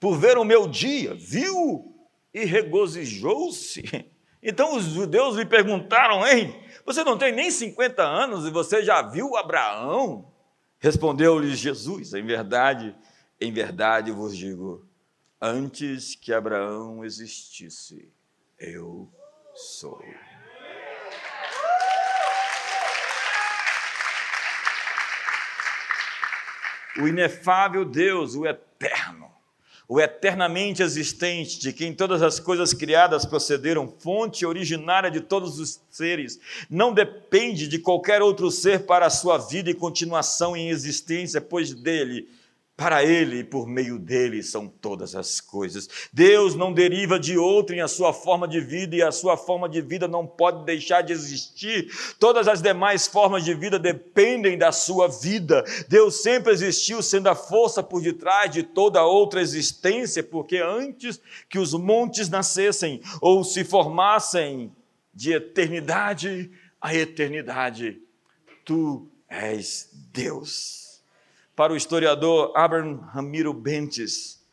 por 0.00 0.18
ver 0.18 0.36
o 0.36 0.42
meu 0.42 0.66
dia, 0.66 1.14
viu 1.14 1.94
e 2.34 2.44
regozijou-se. 2.44 3.84
Então 4.46 4.76
os 4.76 4.84
judeus 4.84 5.36
lhe 5.36 5.46
perguntaram: 5.46 6.26
Ei, 6.26 6.54
você 6.84 7.02
não 7.02 7.16
tem 7.16 7.32
nem 7.32 7.50
50 7.50 8.02
anos 8.02 8.46
e 8.46 8.50
você 8.50 8.84
já 8.84 9.00
viu 9.00 9.38
Abraão? 9.38 10.30
Respondeu-lhe 10.78 11.56
Jesus: 11.56 12.12
Em 12.12 12.26
verdade, 12.26 12.94
em 13.40 13.50
verdade 13.50 14.10
vos 14.10 14.36
digo, 14.36 14.86
antes 15.40 16.14
que 16.14 16.30
Abraão 16.30 17.02
existisse, 17.02 18.12
eu 18.58 19.08
sou. 19.54 19.98
O 27.00 27.08
inefável 27.08 27.84
Deus, 27.84 28.34
o 28.34 28.46
eterno, 28.46 29.30
o 29.88 30.00
eternamente 30.00 30.82
existente, 30.82 31.58
de 31.58 31.72
quem 31.72 31.92
todas 31.92 32.22
as 32.22 32.40
coisas 32.40 32.72
criadas 32.72 33.26
procederam, 33.26 33.92
fonte 33.98 34.46
originária 34.46 35.10
de 35.10 35.20
todos 35.20 35.58
os 35.58 35.80
seres, 35.90 36.40
não 36.70 36.94
depende 36.94 37.68
de 37.68 37.78
qualquer 37.78 38.22
outro 38.22 38.50
ser 38.50 38.86
para 38.86 39.06
a 39.06 39.10
sua 39.10 39.36
vida 39.36 39.70
e 39.70 39.74
continuação 39.74 40.56
em 40.56 40.68
existência, 40.68 41.40
pois 41.40 41.74
dele 41.74 42.28
para 42.76 43.04
Ele 43.04 43.38
e 43.38 43.44
por 43.44 43.66
meio 43.66 43.98
dele 43.98 44.42
são 44.42 44.66
todas 44.66 45.14
as 45.14 45.40
coisas. 45.40 45.88
Deus 46.12 46.56
não 46.56 46.72
deriva 46.72 47.20
de 47.20 47.38
outro 47.38 47.74
em 47.74 47.80
a 47.80 47.86
sua 47.86 48.12
forma 48.12 48.48
de 48.48 48.60
vida 48.60 48.96
e 48.96 49.02
a 49.02 49.12
sua 49.12 49.36
forma 49.36 49.68
de 49.68 49.80
vida 49.80 50.08
não 50.08 50.26
pode 50.26 50.64
deixar 50.64 51.02
de 51.02 51.12
existir. 51.12 51.88
Todas 52.18 52.48
as 52.48 52.60
demais 52.60 53.06
formas 53.06 53.44
de 53.44 53.54
vida 53.54 53.78
dependem 53.78 54.58
da 54.58 54.72
sua 54.72 55.06
vida. 55.08 55.62
Deus 55.88 56.22
sempre 56.22 56.52
existiu 56.52 57.00
sendo 57.00 57.28
a 57.28 57.34
força 57.34 57.82
por 57.82 58.02
detrás 58.02 58.50
de 58.50 58.64
toda 58.64 59.04
outra 59.04 59.40
existência, 59.40 60.22
porque 60.22 60.58
antes 60.58 61.20
que 61.48 61.58
os 61.58 61.72
montes 61.74 62.28
nascessem 62.28 63.00
ou 63.20 63.44
se 63.44 63.62
formassem 63.62 64.72
de 65.14 65.32
eternidade 65.32 66.50
a 66.80 66.94
eternidade, 66.94 67.98
tu 68.62 69.08
és 69.26 69.88
Deus. 70.12 70.83
Para 71.56 71.72
o 71.72 71.76
historiador 71.76 72.52
Abraham 72.56 72.96
Ramiro 72.96 73.54
Bentes, 73.54 74.44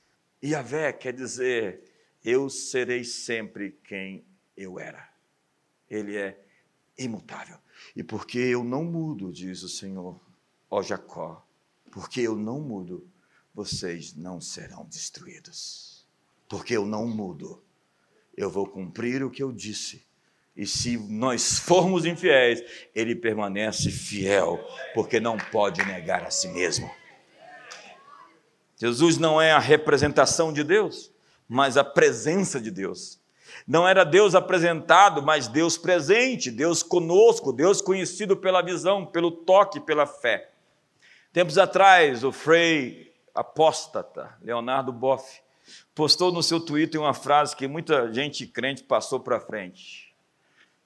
Yahvé 0.43 0.93
quer 0.93 1.13
dizer, 1.13 1.81
eu 2.23 2.47
serei 2.47 3.03
sempre 3.03 3.71
quem 3.83 4.23
eu 4.55 4.79
era. 4.79 5.09
Ele 5.89 6.15
é 6.15 6.39
imutável. 6.95 7.57
E 7.95 8.03
porque 8.03 8.37
eu 8.37 8.63
não 8.63 8.83
mudo, 8.83 9.31
diz 9.31 9.63
o 9.63 9.69
Senhor, 9.69 10.21
ó 10.69 10.83
Jacó, 10.83 11.43
porque 11.91 12.21
eu 12.21 12.35
não 12.35 12.61
mudo, 12.61 13.09
vocês 13.51 14.15
não 14.15 14.39
serão 14.39 14.85
destruídos. 14.85 16.07
Porque 16.47 16.77
eu 16.77 16.85
não 16.85 17.07
mudo, 17.07 17.63
eu 18.37 18.49
vou 18.49 18.67
cumprir 18.67 19.23
o 19.23 19.31
que 19.31 19.41
eu 19.41 19.51
disse 19.51 20.05
e 20.55 20.65
se 20.65 20.97
nós 20.97 21.59
formos 21.59 22.05
infiéis, 22.05 22.63
ele 22.93 23.15
permanece 23.15 23.89
fiel, 23.89 24.59
porque 24.93 25.19
não 25.19 25.37
pode 25.37 25.83
negar 25.85 26.23
a 26.23 26.31
si 26.31 26.49
mesmo. 26.49 26.91
Jesus 28.77 29.17
não 29.17 29.41
é 29.41 29.51
a 29.51 29.59
representação 29.59 30.51
de 30.51 30.63
Deus, 30.63 31.11
mas 31.47 31.77
a 31.77 31.83
presença 31.83 32.59
de 32.59 32.69
Deus. 32.69 33.19
Não 33.67 33.87
era 33.87 34.03
Deus 34.03 34.33
apresentado, 34.33 35.21
mas 35.21 35.47
Deus 35.47 35.77
presente, 35.77 36.49
Deus 36.49 36.81
conosco, 36.81 37.53
Deus 37.53 37.81
conhecido 37.81 38.35
pela 38.35 38.61
visão, 38.61 39.05
pelo 39.05 39.31
toque, 39.31 39.79
pela 39.79 40.05
fé. 40.05 40.49
Tempos 41.31 41.57
atrás, 41.57 42.23
o 42.23 42.31
frei 42.31 43.13
apóstata, 43.33 44.35
Leonardo 44.41 44.91
Boff, 44.91 45.41
postou 45.95 46.31
no 46.31 46.43
seu 46.43 46.59
Twitter 46.59 46.99
uma 46.99 47.13
frase 47.13 47.55
que 47.55 47.67
muita 47.67 48.11
gente 48.11 48.45
crente 48.47 48.83
passou 48.83 49.19
para 49.19 49.39
frente 49.39 50.10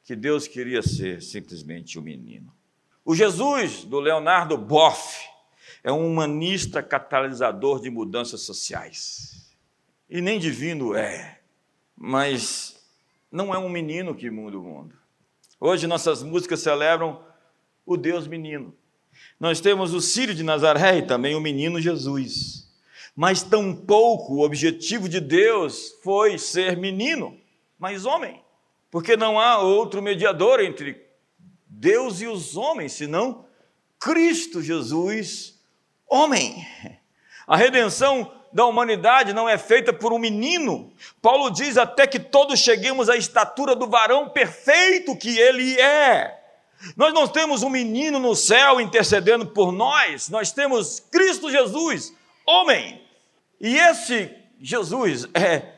que 0.06 0.16
Deus 0.16 0.48
queria 0.48 0.84
ser 0.84 1.20
simplesmente 1.22 1.98
um 1.98 2.02
menino. 2.02 2.54
O 3.04 3.16
Jesus 3.16 3.84
do 3.84 4.00
Leonardo 4.00 4.56
Boff 4.56 5.28
é 5.84 5.92
um 5.92 6.08
humanista 6.08 6.84
catalisador 6.84 7.82
de 7.82 7.90
mudanças 7.90 8.42
sociais. 8.42 9.52
E 10.08 10.22
nem 10.22 10.40
divino 10.40 10.96
é, 10.96 11.40
mas 11.98 12.80
não 13.32 13.54
é 13.54 13.58
um 13.58 13.68
menino 13.68 14.14
que 14.14 14.30
muda 14.30 14.60
o 14.60 14.64
mundo. 14.64 14.96
Hoje 15.60 15.88
nossas 15.88 16.22
músicas 16.22 16.60
celebram 16.60 17.26
o 17.84 17.98
Deus 17.98 18.28
menino. 18.28 18.76
Nós 19.40 19.60
temos 19.60 19.92
o 19.92 20.02
Sírio 20.02 20.36
de 20.36 20.44
Nazaré 20.44 21.00
e 21.00 21.08
também 21.08 21.34
o 21.34 21.42
menino 21.42 21.82
Jesus. 21.82 22.72
Mas 23.16 23.42
tampouco 23.42 24.36
o 24.36 24.46
objetivo 24.46 25.10
de 25.10 25.20
Deus 25.20 25.96
foi 26.04 26.38
ser 26.38 26.78
menino, 26.78 27.40
mas 27.80 28.06
homem 28.06 28.45
porque 28.96 29.18
não 29.18 29.38
há 29.38 29.58
outro 29.58 30.02
mediador 30.02 30.62
entre 30.62 31.06
Deus 31.68 32.22
e 32.22 32.28
os 32.28 32.56
homens, 32.56 32.94
senão 32.94 33.46
Cristo 34.00 34.62
Jesus, 34.62 35.60
homem. 36.08 36.66
A 37.46 37.58
redenção 37.58 38.32
da 38.54 38.66
humanidade 38.66 39.34
não 39.34 39.50
é 39.50 39.58
feita 39.58 39.92
por 39.92 40.14
um 40.14 40.18
menino. 40.18 40.94
Paulo 41.22 41.50
diz 41.50 41.78
até 41.78 42.08
que 42.08 42.18
todos 42.18 42.58
cheguemos 42.58 43.10
à 43.10 43.18
estatura 43.18 43.76
do 43.76 43.86
varão 43.86 44.30
perfeito 44.30 45.18
que 45.18 45.38
ele 45.40 45.78
é. 45.78 46.42
Nós 46.96 47.14
não 47.14 47.28
temos 47.28 47.64
um 47.64 47.70
menino 47.70 48.18
no 48.18 48.34
céu 48.34 48.80
intercedendo 48.80 49.46
por 49.48 49.74
nós, 49.74 50.30
nós 50.30 50.54
temos 50.54 51.02
Cristo 51.12 51.52
Jesus, 51.52 52.16
homem. 52.48 53.06
E 53.60 53.76
esse 53.76 54.34
Jesus 54.58 55.28
é 55.34 55.75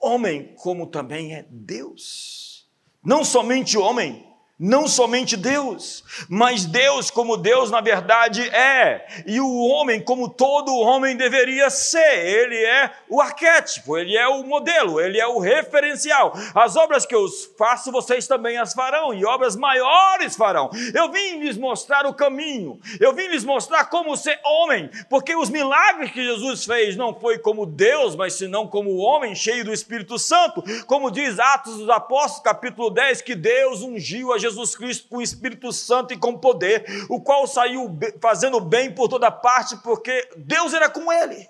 homem, 0.00 0.54
como 0.56 0.86
também 0.86 1.34
é 1.34 1.44
Deus. 1.50 2.68
Não 3.04 3.24
somente 3.24 3.76
homem, 3.76 4.26
não 4.60 4.86
somente 4.86 5.38
Deus, 5.38 6.04
mas 6.28 6.66
Deus 6.66 7.10
como 7.10 7.38
Deus 7.38 7.70
na 7.70 7.80
verdade 7.80 8.42
é, 8.50 9.06
e 9.26 9.40
o 9.40 9.64
homem 9.64 10.02
como 10.02 10.28
todo 10.28 10.76
homem 10.76 11.16
deveria 11.16 11.70
ser. 11.70 12.26
Ele 12.26 12.56
é 12.56 12.92
o 13.08 13.22
arquétipo, 13.22 13.96
ele 13.96 14.18
é 14.18 14.28
o 14.28 14.44
modelo, 14.44 15.00
ele 15.00 15.18
é 15.18 15.26
o 15.26 15.38
referencial. 15.38 16.34
As 16.54 16.76
obras 16.76 17.06
que 17.06 17.14
eu 17.14 17.26
faço, 17.56 17.90
vocês 17.90 18.26
também 18.26 18.58
as 18.58 18.74
farão, 18.74 19.14
e 19.14 19.24
obras 19.24 19.56
maiores 19.56 20.36
farão. 20.36 20.68
Eu 20.94 21.10
vim 21.10 21.38
lhes 21.38 21.56
mostrar 21.56 22.04
o 22.04 22.12
caminho, 22.12 22.78
eu 23.00 23.14
vim 23.14 23.28
lhes 23.28 23.44
mostrar 23.44 23.86
como 23.86 24.14
ser 24.14 24.38
homem, 24.44 24.90
porque 25.08 25.34
os 25.34 25.48
milagres 25.48 26.12
que 26.12 26.22
Jesus 26.22 26.66
fez 26.66 26.96
não 26.96 27.18
foi 27.18 27.38
como 27.38 27.64
Deus, 27.64 28.14
mas 28.14 28.34
senão 28.34 28.66
como 28.66 28.98
homem 28.98 29.34
cheio 29.34 29.64
do 29.64 29.72
Espírito 29.72 30.18
Santo, 30.18 30.62
como 30.86 31.10
diz 31.10 31.38
Atos 31.38 31.78
dos 31.78 31.88
Apóstolos, 31.88 32.42
capítulo 32.42 32.90
10, 32.90 33.22
que 33.22 33.34
Deus 33.34 33.80
ungiu 33.80 34.34
a 34.34 34.38
Jesus 34.38 34.49
Jesus 34.50 34.76
Cristo 34.76 35.08
com 35.08 35.16
o 35.16 35.22
Espírito 35.22 35.72
Santo 35.72 36.12
e 36.12 36.18
com 36.18 36.36
poder, 36.36 36.84
o 37.08 37.20
qual 37.20 37.46
saiu 37.46 37.96
fazendo 38.20 38.60
bem 38.60 38.94
por 38.94 39.08
toda 39.08 39.30
parte, 39.30 39.76
porque 39.78 40.28
Deus 40.36 40.74
era 40.74 40.88
com 40.88 41.12
ele. 41.12 41.48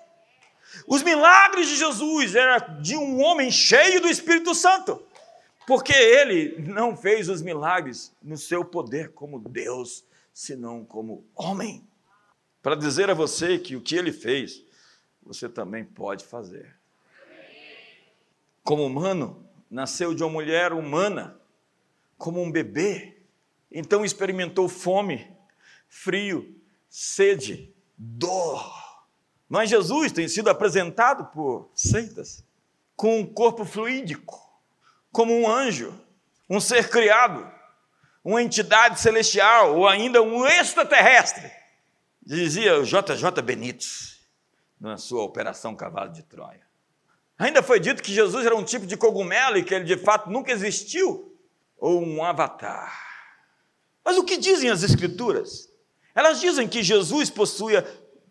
Os 0.87 1.03
milagres 1.03 1.67
de 1.67 1.75
Jesus 1.75 2.35
eram 2.35 2.81
de 2.81 2.95
um 2.95 3.21
homem 3.21 3.51
cheio 3.51 4.01
do 4.01 4.07
Espírito 4.07 4.55
Santo, 4.55 5.03
porque 5.67 5.93
ele 5.93 6.61
não 6.67 6.95
fez 6.95 7.27
os 7.29 7.41
milagres 7.41 8.13
no 8.21 8.37
seu 8.37 8.63
poder 8.63 9.11
como 9.11 9.39
Deus, 9.39 10.03
senão 10.33 10.85
como 10.85 11.25
homem. 11.35 11.85
Para 12.61 12.75
dizer 12.75 13.09
a 13.09 13.13
você 13.13 13.57
que 13.57 13.75
o 13.75 13.81
que 13.81 13.95
ele 13.95 14.11
fez, 14.11 14.63
você 15.21 15.49
também 15.49 15.83
pode 15.83 16.25
fazer. 16.25 16.75
Como 18.63 18.85
humano, 18.85 19.45
nasceu 19.69 20.13
de 20.13 20.23
uma 20.23 20.31
mulher 20.31 20.71
humana, 20.73 21.39
como 22.21 22.39
um 22.39 22.51
bebê. 22.51 23.17
Então 23.71 24.05
experimentou 24.05 24.69
fome, 24.69 25.27
frio, 25.89 26.55
sede, 26.87 27.73
dor. 27.97 28.71
Mas 29.49 29.71
Jesus 29.71 30.11
tem 30.11 30.27
sido 30.27 30.49
apresentado 30.49 31.25
por 31.33 31.71
seitas 31.73 32.45
com 32.95 33.19
um 33.19 33.25
corpo 33.25 33.65
fluídico, 33.65 34.39
como 35.11 35.33
um 35.33 35.49
anjo, 35.49 35.99
um 36.47 36.59
ser 36.59 36.89
criado, 36.89 37.51
uma 38.23 38.43
entidade 38.43 38.99
celestial 38.99 39.75
ou 39.75 39.87
ainda 39.87 40.21
um 40.21 40.45
extraterrestre. 40.45 41.51
Dizia 42.21 42.83
JJ 42.83 43.41
Benítez 43.43 44.19
na 44.79 44.95
sua 44.95 45.23
Operação 45.23 45.75
Cavalo 45.75 46.11
de 46.11 46.21
Troia. 46.21 46.61
Ainda 47.39 47.63
foi 47.63 47.79
dito 47.79 48.03
que 48.03 48.13
Jesus 48.13 48.45
era 48.45 48.55
um 48.55 48.63
tipo 48.63 48.85
de 48.85 48.95
cogumelo 48.95 49.57
e 49.57 49.63
que 49.63 49.73
ele 49.73 49.85
de 49.85 49.97
fato 49.97 50.29
nunca 50.29 50.51
existiu 50.51 51.30
ou 51.81 51.99
um 52.01 52.23
avatar. 52.23 52.95
Mas 54.05 54.15
o 54.17 54.23
que 54.23 54.37
dizem 54.37 54.69
as 54.69 54.83
Escrituras? 54.83 55.67
Elas 56.13 56.39
dizem 56.39 56.67
que 56.67 56.83
Jesus 56.83 57.29
possuía 57.31 57.85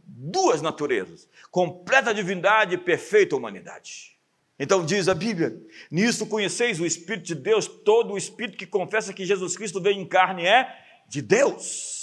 duas 0.06 0.62
naturezas: 0.62 1.28
completa 1.50 2.14
divindade 2.14 2.76
e 2.76 2.78
perfeita 2.78 3.34
humanidade. 3.34 4.16
Então 4.58 4.84
diz 4.84 5.08
a 5.08 5.14
Bíblia: 5.14 5.60
Nisso 5.90 6.26
conheceis 6.26 6.78
o 6.78 6.86
Espírito 6.86 7.26
de 7.26 7.34
Deus, 7.34 7.66
todo 7.66 8.14
o 8.14 8.18
Espírito 8.18 8.56
que 8.56 8.66
confessa 8.66 9.12
que 9.12 9.26
Jesus 9.26 9.56
Cristo 9.56 9.80
veio 9.80 10.00
em 10.00 10.06
carne 10.06 10.46
é 10.46 10.72
de 11.08 11.20
Deus. 11.20 11.98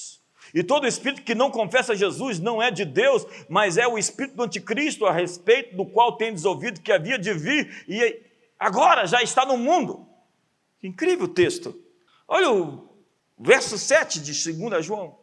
E 0.54 0.64
todo 0.64 0.88
espírito 0.88 1.24
que 1.24 1.36
não 1.36 1.52
confessa 1.52 1.94
Jesus 1.94 2.40
não 2.40 2.62
é 2.62 2.72
de 2.72 2.86
Deus, 2.86 3.28
mas 3.50 3.78
é 3.78 3.86
o 3.86 3.98
espírito 3.98 4.38
do 4.38 4.44
anticristo, 4.44 5.06
a 5.06 5.12
respeito 5.12 5.76
do 5.76 5.86
qual 5.86 6.16
tendes 6.16 6.46
ouvido 6.46 6.80
que 6.80 6.92
havia 6.92 7.20
de 7.20 7.34
vir 7.34 7.84
e 7.88 8.22
agora 8.58 9.06
já 9.06 9.22
está 9.22 9.46
no 9.46 9.58
mundo. 9.58 10.08
Que 10.80 10.88
incrível 10.88 11.28
texto. 11.28 11.80
Olha 12.28 12.52
o 12.52 12.90
verso 13.38 13.78
7 13.78 14.20
de 14.20 14.54
2 14.54 14.86
João, 14.86 15.18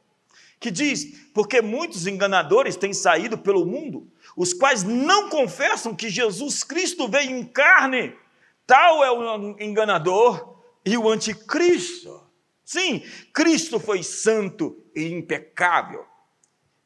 que 0.59 0.71
diz: 0.71 1.29
Porque 1.33 1.61
muitos 1.61 2.07
enganadores 2.07 2.77
têm 2.77 2.93
saído 2.93 3.39
pelo 3.39 3.67
mundo, 3.67 4.11
os 4.37 4.53
quais 4.53 4.83
não 4.83 5.29
confessam 5.29 5.95
que 5.95 6.09
Jesus 6.09 6.65
Cristo 6.65 7.09
veio 7.09 7.31
em 7.31 7.45
carne. 7.45 8.17
Tal 8.67 9.05
é 9.05 9.11
o 9.11 9.61
enganador 9.61 10.59
e 10.85 10.97
o 10.97 11.09
anticristo. 11.09 12.25
Sim, 12.65 13.03
Cristo 13.33 13.79
foi 13.79 14.03
santo 14.03 14.83
e 14.97 15.05
impecável. 15.13 16.07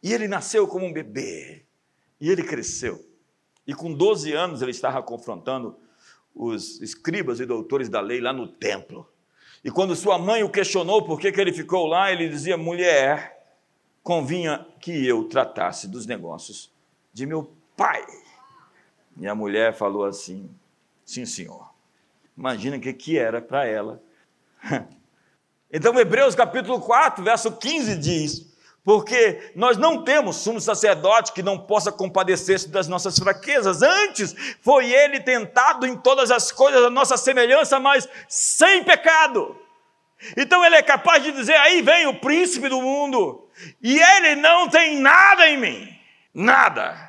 E 0.03 0.13
ele 0.13 0.27
nasceu 0.27 0.67
como 0.67 0.87
um 0.87 0.93
bebê. 0.93 1.65
E 2.21 2.29
ele 2.31 2.43
cresceu. 2.43 3.05
E 3.65 3.73
com 3.75 3.93
12 3.93 4.33
anos 4.33 4.61
ele 4.61 4.73
estava 4.73 5.01
confrontando 5.03 5.79
os 6.39 6.81
escribas 6.81 7.41
e 7.41 7.47
doutores 7.47 7.89
da 7.89 8.01
lei 8.01 8.21
lá 8.21 8.33
no 8.33 8.47
templo. 8.47 9.07
E 9.65 9.71
quando 9.71 9.97
sua 9.97 10.17
mãe 10.17 10.45
o 10.45 10.51
questionou 10.51 11.05
por 11.05 11.21
que, 11.21 11.33
que 11.33 11.41
ele 11.41 11.53
ficou 11.53 11.87
lá, 11.87 12.13
ele 12.13 12.29
dizia: 12.29 12.57
mulher, 12.57 13.37
convinha 14.03 14.65
que 14.81 15.07
eu 15.07 15.25
tratasse 15.25 15.89
dos 15.89 16.07
negócios 16.07 16.73
de 17.13 17.27
meu 17.27 17.53
pai. 17.77 18.07
E 19.17 19.27
a 19.27 19.35
mulher 19.35 19.75
falou 19.75 20.05
assim: 20.05 20.49
sim, 21.05 21.27
senhor. 21.27 21.69
Imagina 22.37 22.77
o 22.77 22.81
que, 22.81 22.93
que 22.93 23.19
era 23.19 23.43
para 23.43 23.67
ela. 23.67 24.01
Então, 25.71 26.01
Hebreus 26.01 26.35
capítulo 26.35 26.81
4, 26.81 27.23
verso 27.23 27.53
15 27.55 27.99
diz: 27.99 28.48
porque 28.85 29.53
nós 29.55 29.77
não 29.77 30.03
temos 30.03 30.37
sumo 30.37 30.61
sacerdote 30.61 31.33
que 31.33 31.43
não 31.43 31.59
possa 31.59 31.93
compadecer-se 31.93 32.69
das 32.69 32.89
nossas 32.89 33.19
fraquezas. 33.19 33.83
Antes, 33.83 34.35
foi 34.63 34.91
ele 34.93 35.21
tentado 35.21 35.87
em 35.87 35.97
todas 35.97 36.31
as 36.31 36.51
coisas 36.51 36.83
a 36.83 36.91
nossa 36.91 37.17
semelhança, 37.17 37.79
mas 37.79 38.09
sem 38.29 38.83
pecado. 38.85 39.57
Então 40.37 40.65
ele 40.65 40.77
é 40.77 40.83
capaz 40.83 41.23
de 41.23 41.33
dizer: 41.33 41.55
aí 41.57 41.83
vem 41.83 42.07
o 42.07 42.19
príncipe 42.19 42.69
do 42.69 42.81
mundo, 42.81 43.49
e 43.83 44.01
ele 44.01 44.37
não 44.37 44.69
tem 44.69 44.99
nada 44.99 45.49
em 45.49 45.59
mim. 45.59 45.89
Nada. 46.33 47.09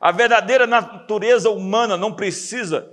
A 0.00 0.10
verdadeira 0.10 0.66
natureza 0.66 1.50
humana 1.50 1.96
não 1.96 2.12
precisa 2.12 2.90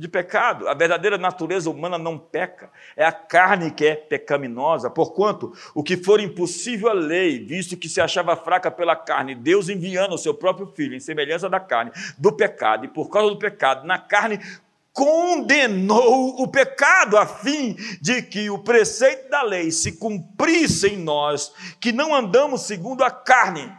de 0.00 0.08
pecado. 0.08 0.66
A 0.66 0.72
verdadeira 0.72 1.18
natureza 1.18 1.68
humana 1.68 1.98
não 1.98 2.18
peca. 2.18 2.70
É 2.96 3.04
a 3.04 3.12
carne 3.12 3.70
que 3.70 3.84
é 3.84 3.94
pecaminosa. 3.94 4.88
Porquanto, 4.88 5.52
o 5.74 5.82
que 5.82 5.96
for 5.96 6.18
impossível 6.18 6.88
à 6.88 6.94
lei, 6.94 7.44
visto 7.44 7.76
que 7.76 7.88
se 7.88 8.00
achava 8.00 8.34
fraca 8.34 8.70
pela 8.70 8.96
carne, 8.96 9.34
Deus 9.34 9.68
enviando 9.68 10.14
o 10.14 10.18
seu 10.18 10.32
próprio 10.32 10.66
filho 10.68 10.96
em 10.96 11.00
semelhança 11.00 11.50
da 11.50 11.60
carne, 11.60 11.92
do 12.16 12.32
pecado, 12.32 12.86
e 12.86 12.88
por 12.88 13.10
causa 13.10 13.30
do 13.30 13.38
pecado, 13.38 13.86
na 13.86 13.98
carne 13.98 14.40
condenou 14.92 16.42
o 16.42 16.48
pecado, 16.48 17.16
a 17.16 17.26
fim 17.26 17.76
de 18.00 18.22
que 18.22 18.50
o 18.50 18.58
preceito 18.58 19.30
da 19.30 19.42
lei 19.42 19.70
se 19.70 19.92
cumprisse 19.92 20.88
em 20.88 20.96
nós, 20.96 21.52
que 21.78 21.92
não 21.92 22.14
andamos 22.14 22.62
segundo 22.62 23.04
a 23.04 23.10
carne, 23.10 23.70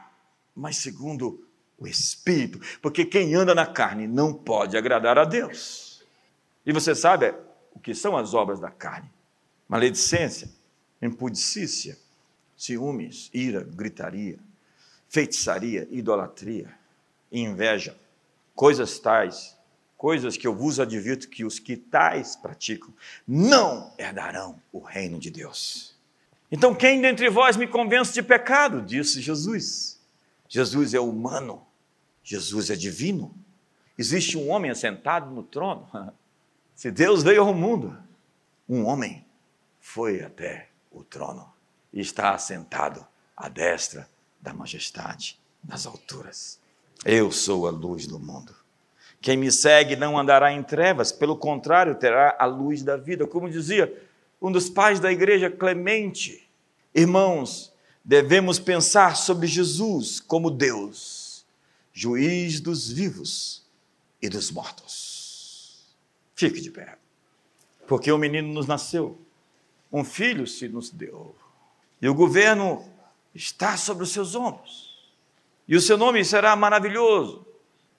mas 0.55 0.77
segundo 0.77 1.45
o 1.77 1.87
Espírito, 1.87 2.59
porque 2.79 3.03
quem 3.03 3.33
anda 3.33 3.55
na 3.55 3.65
carne 3.65 4.07
não 4.07 4.31
pode 4.31 4.77
agradar 4.77 5.17
a 5.17 5.25
Deus. 5.25 5.90
E 6.65 6.71
você 6.71 6.93
sabe 6.93 7.33
o 7.73 7.79
que 7.79 7.93
são 7.93 8.15
as 8.15 8.33
obras 8.33 8.59
da 8.59 8.69
carne? 8.69 9.09
Maledicência, 9.67 10.49
impudicícia, 11.01 11.97
ciúmes, 12.55 13.29
ira, 13.33 13.63
gritaria, 13.63 14.37
feitiçaria, 15.09 15.87
idolatria, 15.89 16.73
inveja, 17.31 17.97
coisas 18.53 18.99
tais, 18.99 19.57
coisas 19.97 20.37
que 20.37 20.47
eu 20.47 20.55
vos 20.55 20.79
advirto 20.79 21.29
que 21.29 21.43
os 21.43 21.59
que 21.59 21.75
tais 21.75 22.35
praticam 22.35 22.93
não 23.27 23.93
herdarão 23.97 24.61
o 24.71 24.79
reino 24.79 25.17
de 25.17 25.31
Deus. 25.31 25.95
Então, 26.51 26.75
quem 26.75 27.01
dentre 27.01 27.29
vós 27.29 27.55
me 27.55 27.65
convence 27.65 28.13
de 28.13 28.21
pecado? 28.21 28.81
Disse 28.81 29.21
Jesus. 29.21 29.99
Jesus 30.49 30.93
é 30.93 30.99
humano, 30.99 31.65
Jesus 32.23 32.69
é 32.69 32.75
divino. 32.75 33.33
Existe 33.97 34.37
um 34.37 34.49
homem 34.49 34.69
assentado 34.69 35.31
no 35.31 35.43
trono. 35.43 35.87
Se 36.81 36.89
Deus 36.89 37.21
veio 37.21 37.43
ao 37.43 37.53
mundo, 37.53 37.95
um 38.67 38.87
homem 38.87 39.23
foi 39.79 40.23
até 40.23 40.69
o 40.91 41.03
trono 41.03 41.47
e 41.93 42.01
está 42.01 42.33
assentado 42.33 43.05
à 43.37 43.47
destra 43.47 44.09
da 44.41 44.51
majestade 44.51 45.39
nas 45.63 45.85
alturas. 45.85 46.59
Eu 47.05 47.31
sou 47.31 47.67
a 47.67 47.69
luz 47.69 48.07
do 48.07 48.17
mundo. 48.17 48.55
Quem 49.21 49.37
me 49.37 49.51
segue 49.51 49.95
não 49.95 50.17
andará 50.17 50.51
em 50.51 50.63
trevas, 50.63 51.11
pelo 51.11 51.37
contrário, 51.37 51.93
terá 51.93 52.35
a 52.39 52.47
luz 52.47 52.81
da 52.81 52.97
vida. 52.97 53.27
Como 53.27 53.47
dizia 53.47 53.95
um 54.41 54.51
dos 54.51 54.67
pais 54.67 54.99
da 54.99 55.11
igreja, 55.11 55.51
Clemente. 55.51 56.49
Irmãos, 56.95 57.71
devemos 58.03 58.57
pensar 58.57 59.17
sobre 59.17 59.45
Jesus 59.45 60.19
como 60.19 60.49
Deus 60.49 61.45
juiz 61.93 62.59
dos 62.59 62.91
vivos 62.91 63.63
e 64.19 64.27
dos 64.27 64.49
mortos. 64.49 65.20
Fique 66.49 66.59
de 66.59 66.71
pé. 66.71 66.97
Porque 67.85 68.11
o 68.11 68.15
um 68.15 68.17
menino 68.17 68.51
nos 68.51 68.65
nasceu, 68.65 69.19
um 69.91 70.03
filho 70.03 70.47
se 70.47 70.67
nos 70.67 70.89
deu, 70.89 71.35
e 72.01 72.09
o 72.09 72.15
governo 72.15 72.83
está 73.35 73.77
sobre 73.77 74.03
os 74.03 74.11
seus 74.11 74.33
ombros. 74.33 75.13
E 75.67 75.75
o 75.75 75.81
seu 75.81 75.97
nome 75.99 76.25
será 76.25 76.55
maravilhoso, 76.55 77.45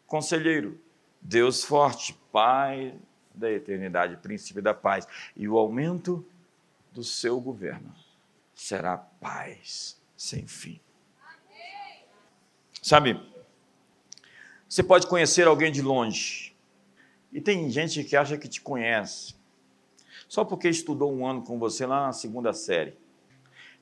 conselheiro, 0.09 0.81
Deus 1.21 1.63
forte, 1.63 2.19
Pai 2.33 2.99
da 3.33 3.51
eternidade, 3.51 4.17
príncipe 4.17 4.61
da 4.61 4.75
paz. 4.75 5.07
E 5.37 5.47
o 5.47 5.57
aumento 5.57 6.27
do 6.91 7.05
seu 7.05 7.41
governo 7.41 7.95
será 8.55 8.97
paz 8.97 10.01
sem 10.17 10.47
fim. 10.47 10.81
Sabe, 12.83 13.21
você 14.69 14.83
pode 14.83 15.07
conhecer 15.07 15.47
alguém 15.47 15.71
de 15.71 15.81
longe, 15.81 16.52
e 17.33 17.41
tem 17.41 17.71
gente 17.71 18.05
que 18.05 18.15
acha 18.15 18.37
que 18.37 18.47
te 18.47 18.61
conhece, 18.61 19.35
só 20.29 20.45
porque 20.45 20.69
estudou 20.69 21.13
um 21.13 21.27
ano 21.27 21.43
com 21.43 21.59
você 21.59 21.87
lá 21.87 22.07
na 22.07 22.13
segunda 22.13 22.53
série. 22.53 22.97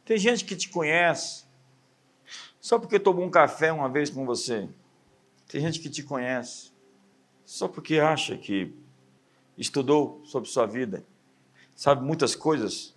Tem 0.04 0.16
gente 0.16 0.44
que 0.44 0.54
te 0.54 0.68
conhece, 0.68 1.44
só 2.60 2.78
porque 2.78 2.98
tomou 2.98 3.24
um 3.24 3.30
café 3.30 3.72
uma 3.72 3.88
vez 3.88 4.10
com 4.10 4.24
você. 4.24 4.68
Tem 5.48 5.60
gente 5.60 5.80
que 5.80 5.90
te 5.90 6.02
conhece, 6.02 6.70
só 7.44 7.66
porque 7.66 7.98
acha 7.98 8.36
que 8.36 8.72
estudou 9.58 10.20
sobre 10.24 10.48
sua 10.48 10.66
vida, 10.66 11.04
sabe 11.74 12.04
muitas 12.04 12.34
coisas, 12.34 12.94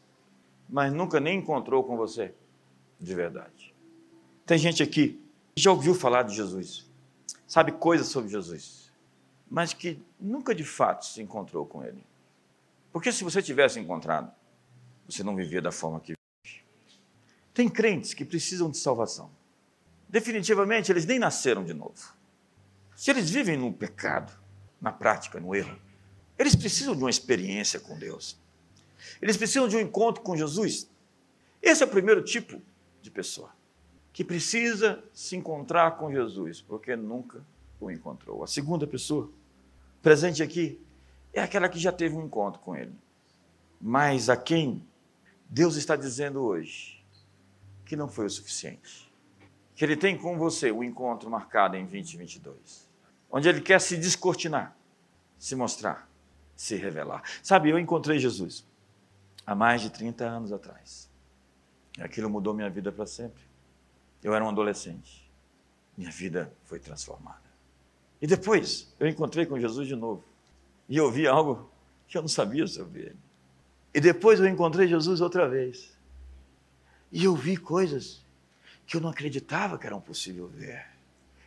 mas 0.70 0.94
nunca 0.94 1.20
nem 1.20 1.40
encontrou 1.40 1.84
com 1.84 1.98
você 1.98 2.34
de 3.00 3.16
verdade. 3.16 3.74
Tem 4.46 4.58
gente 4.58 4.84
aqui 4.84 5.20
que 5.56 5.62
já 5.62 5.72
ouviu 5.72 5.96
falar 5.96 6.24
de 6.24 6.36
Jesus, 6.36 6.90
sabe 7.48 7.72
coisas 7.72 8.08
sobre 8.08 8.30
Jesus, 8.30 8.83
mas 9.54 9.72
que 9.72 10.02
nunca 10.20 10.56
de 10.56 10.64
fato 10.64 11.06
se 11.06 11.22
encontrou 11.22 11.64
com 11.64 11.84
ele. 11.84 12.04
Porque 12.92 13.12
se 13.12 13.24
você 13.24 13.40
tivesse 13.40 13.80
encontrado, 13.80 14.32
você 15.08 15.24
não 15.24 15.36
vivia 15.36 15.62
da 15.62 15.72
forma 15.72 16.00
que 16.00 16.16
vive. 16.16 16.64
Tem 17.54 17.70
crentes 17.70 18.16
que 18.16 18.26
precisam 18.26 18.72
de 18.72 18.80
salvação. 18.80 19.30
Definitivamente, 20.10 20.92
eles 20.92 21.06
nem 21.06 21.20
nasceram 21.20 21.64
de 21.64 21.72
novo. 21.72 22.16
Se 22.96 23.12
eles 23.12 23.30
vivem 23.30 23.56
no 23.56 23.72
pecado, 23.72 24.34
na 24.82 24.92
prática, 24.92 25.40
no 25.40 25.54
erro, 25.54 25.80
eles 26.36 26.56
precisam 26.56 26.96
de 26.96 27.04
uma 27.04 27.10
experiência 27.12 27.80
com 27.80 27.96
Deus. 27.96 28.36
Eles 29.22 29.38
precisam 29.38 29.68
de 29.68 29.78
um 29.78 29.80
encontro 29.80 30.24
com 30.24 30.36
Jesus. 30.36 30.90
Esse 31.62 31.84
é 31.84 31.86
o 31.86 31.90
primeiro 31.90 32.24
tipo 32.24 32.60
de 33.04 33.12
pessoa 33.12 33.52
que 34.12 34.24
precisa 34.24 35.04
se 35.14 35.36
encontrar 35.36 35.92
com 35.98 36.12
Jesus, 36.12 36.60
porque 36.60 36.96
nunca 36.96 37.44
o 37.80 37.92
encontrou. 37.92 38.44
A 38.44 38.48
segunda 38.48 38.88
pessoa, 38.88 39.30
presente 40.04 40.44
aqui, 40.44 40.80
é 41.34 41.42
aquela 41.42 41.68
que 41.68 41.80
já 41.80 41.92
teve 41.92 42.16
um 42.16 42.26
encontro 42.26 42.62
com 42.62 42.76
Ele, 42.76 42.94
mas 43.82 44.30
a 44.30 44.38
quem 44.38 44.86
Deus 45.50 45.76
está 45.76 45.96
dizendo 45.96 46.44
hoje 46.44 47.04
que 47.86 47.96
não 47.96 48.08
foi 48.08 48.28
o 48.28 48.30
suficiente. 48.30 49.12
Que 49.76 49.84
Ele 49.84 49.98
tem 49.98 50.16
com 50.16 50.38
você 50.38 50.70
o 50.70 50.78
um 50.78 50.84
encontro 50.84 51.28
marcado 51.28 51.76
em 51.76 51.86
2022, 51.86 52.88
onde 53.32 53.50
Ele 53.50 53.62
quer 53.62 53.82
se 53.82 53.98
descortinar, 53.98 54.78
se 55.40 55.56
mostrar 55.56 56.08
se 56.56 56.76
revelar. 56.76 57.24
Sabe, 57.42 57.70
eu 57.70 57.80
encontrei 57.80 58.20
Jesus 58.20 58.66
há 59.46 59.56
mais 59.56 59.82
de 59.82 59.90
30 59.90 60.24
anos 60.24 60.52
atrás. 60.52 61.10
Aquilo 62.00 62.30
mudou 62.30 62.54
minha 62.54 62.70
vida 62.70 62.92
para 62.92 63.06
sempre. 63.06 63.44
Eu 64.24 64.34
era 64.34 64.44
um 64.44 64.50
adolescente. 64.50 65.30
Minha 65.98 66.12
vida 66.12 66.52
foi 66.64 66.80
transformada. 66.80 67.43
E 68.24 68.26
depois 68.26 68.88
eu 69.02 69.06
encontrei 69.06 69.46
com 69.46 69.60
Jesus 69.60 69.86
de 69.86 69.98
novo. 69.98 70.24
E 70.88 70.96
eu 70.96 71.12
vi 71.12 71.28
algo 71.28 71.70
que 72.08 72.18
eu 72.18 72.22
não 72.22 72.30
sabia 72.30 72.66
sobre 72.66 73.02
ele. 73.02 73.18
E 73.94 74.00
depois 74.00 74.40
eu 74.40 74.48
encontrei 74.48 74.88
Jesus 74.88 75.20
outra 75.20 75.46
vez. 75.46 75.92
E 77.12 77.26
eu 77.26 77.36
vi 77.36 77.58
coisas 77.58 78.26
que 78.88 78.96
eu 78.96 79.02
não 79.02 79.10
acreditava 79.10 79.78
que 79.78 79.86
eram 79.86 80.00
possível 80.00 80.48
ver. 80.48 80.86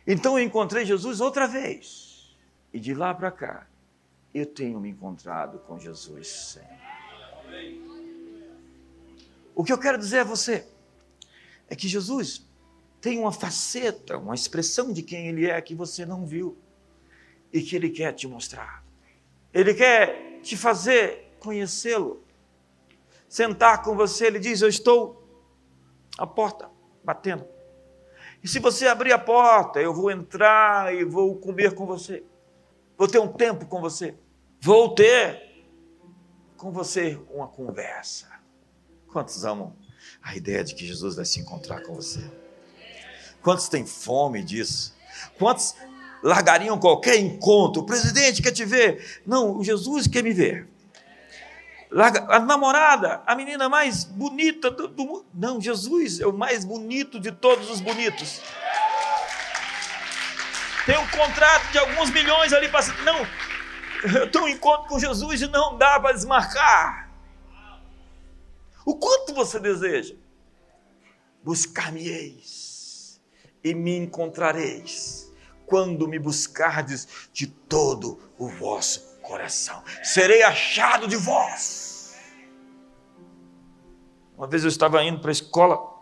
Então 0.05 0.37
eu 0.37 0.45
encontrei 0.45 0.85
Jesus 0.85 1.19
outra 1.19 1.47
vez. 1.47 2.37
E 2.71 2.79
de 2.79 2.93
lá 2.93 3.11
para 3.11 3.31
cá, 3.31 3.65
eu 4.31 4.45
tenho 4.45 4.79
me 4.79 4.89
encontrado 4.91 5.57
com 5.57 5.79
Jesus 5.79 6.27
sempre. 6.27 6.77
O 9.55 9.63
que 9.63 9.73
eu 9.73 9.79
quero 9.79 9.97
dizer 9.97 10.19
a 10.19 10.23
você 10.23 10.63
é 11.67 11.75
que 11.75 11.87
Jesus 11.87 12.45
tem 13.01 13.17
uma 13.17 13.31
faceta, 13.31 14.15
uma 14.19 14.35
expressão 14.35 14.93
de 14.93 15.01
quem 15.01 15.27
Ele 15.27 15.47
é 15.47 15.59
que 15.59 15.73
você 15.73 16.05
não 16.05 16.23
viu 16.23 16.55
e 17.51 17.61
que 17.61 17.75
Ele 17.75 17.89
quer 17.89 18.13
te 18.13 18.27
mostrar. 18.27 18.83
Ele 19.53 19.73
quer 19.73 20.39
te 20.41 20.55
fazer 20.55 21.35
conhecê-lo. 21.39 22.23
Sentar 23.27 23.83
com 23.83 23.95
você, 23.95 24.27
Ele 24.27 24.39
diz: 24.39 24.61
Eu 24.61 24.69
estou 24.69 25.27
à 26.17 26.25
porta, 26.25 26.69
batendo. 27.03 27.45
E 28.43 28.47
se 28.47 28.59
você 28.59 28.87
abrir 28.87 29.11
a 29.11 29.19
porta, 29.19 29.79
eu 29.79 29.93
vou 29.93 30.11
entrar 30.11 30.93
e 30.93 31.03
vou 31.03 31.35
comer 31.35 31.73
com 31.73 31.85
você. 31.85 32.23
Vou 32.97 33.07
ter 33.07 33.19
um 33.19 33.31
tempo 33.31 33.65
com 33.65 33.81
você. 33.81 34.15
Vou 34.59 34.93
ter 34.93 35.65
com 36.55 36.71
você 36.71 37.19
uma 37.29 37.47
conversa. 37.47 38.27
Quantos 39.11 39.45
amam 39.45 39.75
a 40.21 40.35
ideia 40.35 40.63
de 40.63 40.75
que 40.75 40.85
Jesus 40.85 41.15
vai 41.15 41.25
se 41.25 41.39
encontrar 41.39 41.81
com 41.83 41.93
você? 41.93 42.21
Quantos 43.41 43.69
têm 43.69 43.85
fome 43.85 44.43
disso? 44.43 44.95
Quantos 45.37 45.75
largariam 46.23 46.77
qualquer 46.77 47.17
encontro? 47.17 47.81
O 47.81 47.85
presidente 47.85 48.41
quer 48.41 48.51
te 48.51 48.65
ver. 48.65 49.21
Não, 49.25 49.57
o 49.57 49.63
Jesus 49.63 50.07
quer 50.07 50.23
me 50.23 50.33
ver. 50.33 50.67
Larga, 51.89 52.27
a 52.29 52.39
namorada, 52.39 53.21
a 53.25 53.33
menina 53.35 53.69
mais 53.69 54.03
bonita 54.03 54.69
do, 54.69 54.89
mundo. 55.05 55.25
Não, 55.33 55.61
Jesus 55.61 56.19
é 56.19 56.27
o 56.27 56.33
mais 56.33 56.65
bonito 56.65 57.19
de 57.19 57.31
todos 57.31 57.69
os 57.69 57.79
bonitos. 57.79 58.41
Tem 60.85 60.97
um 60.97 61.07
contrato 61.07 61.71
de 61.71 61.77
alguns 61.77 62.09
milhões 62.11 62.51
ali 62.51 62.67
para. 62.69 62.85
Não, 63.03 63.27
eu 64.19 64.29
tenho 64.29 64.45
um 64.45 64.47
encontro 64.49 64.87
com 64.87 64.99
Jesus 64.99 65.41
e 65.41 65.47
não 65.47 65.77
dá 65.77 65.99
para 65.99 66.13
desmarcar. 66.13 67.09
O 68.85 68.95
quanto 68.95 69.33
você 69.33 69.59
deseja? 69.59 70.15
Buscar-me-eis 71.43 73.21
e 73.63 73.73
me 73.73 73.97
encontrareis 73.97 75.26
quando 75.67 76.07
me 76.07 76.17
buscardes 76.17 77.29
de 77.31 77.45
todo 77.45 78.19
o 78.39 78.47
vosso 78.47 79.19
coração. 79.21 79.83
Serei 80.03 80.41
achado 80.41 81.07
de 81.07 81.17
vós. 81.17 82.15
Uma 84.35 84.47
vez 84.47 84.63
eu 84.63 84.69
estava 84.69 85.03
indo 85.03 85.19
para 85.19 85.29
a 85.29 85.31
escola 85.31 85.95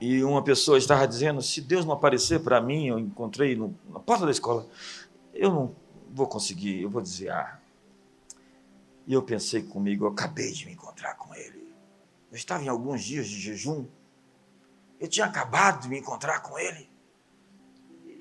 e 0.00 0.22
uma 0.22 0.42
pessoa 0.42 0.78
estava 0.78 1.06
dizendo: 1.06 1.42
se 1.42 1.60
Deus 1.60 1.84
não 1.84 1.92
aparecer 1.92 2.40
para 2.40 2.60
mim, 2.60 2.86
eu 2.86 2.98
encontrei 2.98 3.56
no, 3.56 3.74
na 3.90 3.98
porta 3.98 4.24
da 4.24 4.30
escola, 4.30 4.66
eu 5.34 5.50
não 5.50 5.76
vou 6.10 6.26
conseguir, 6.26 6.82
eu 6.82 6.88
vou 6.90 7.02
desviar. 7.02 7.60
E 9.06 9.12
eu 9.12 9.22
pensei 9.22 9.62
comigo, 9.62 10.04
eu 10.04 10.10
acabei 10.10 10.52
de 10.52 10.66
me 10.66 10.72
encontrar 10.72 11.14
com 11.14 11.34
ele. 11.34 11.66
Eu 12.30 12.36
estava 12.36 12.62
em 12.62 12.68
alguns 12.68 13.02
dias 13.02 13.26
de 13.26 13.40
jejum. 13.40 13.86
Eu 15.00 15.08
tinha 15.08 15.24
acabado 15.24 15.82
de 15.82 15.88
me 15.88 15.98
encontrar 15.98 16.40
com 16.40 16.58
ele. 16.58 16.87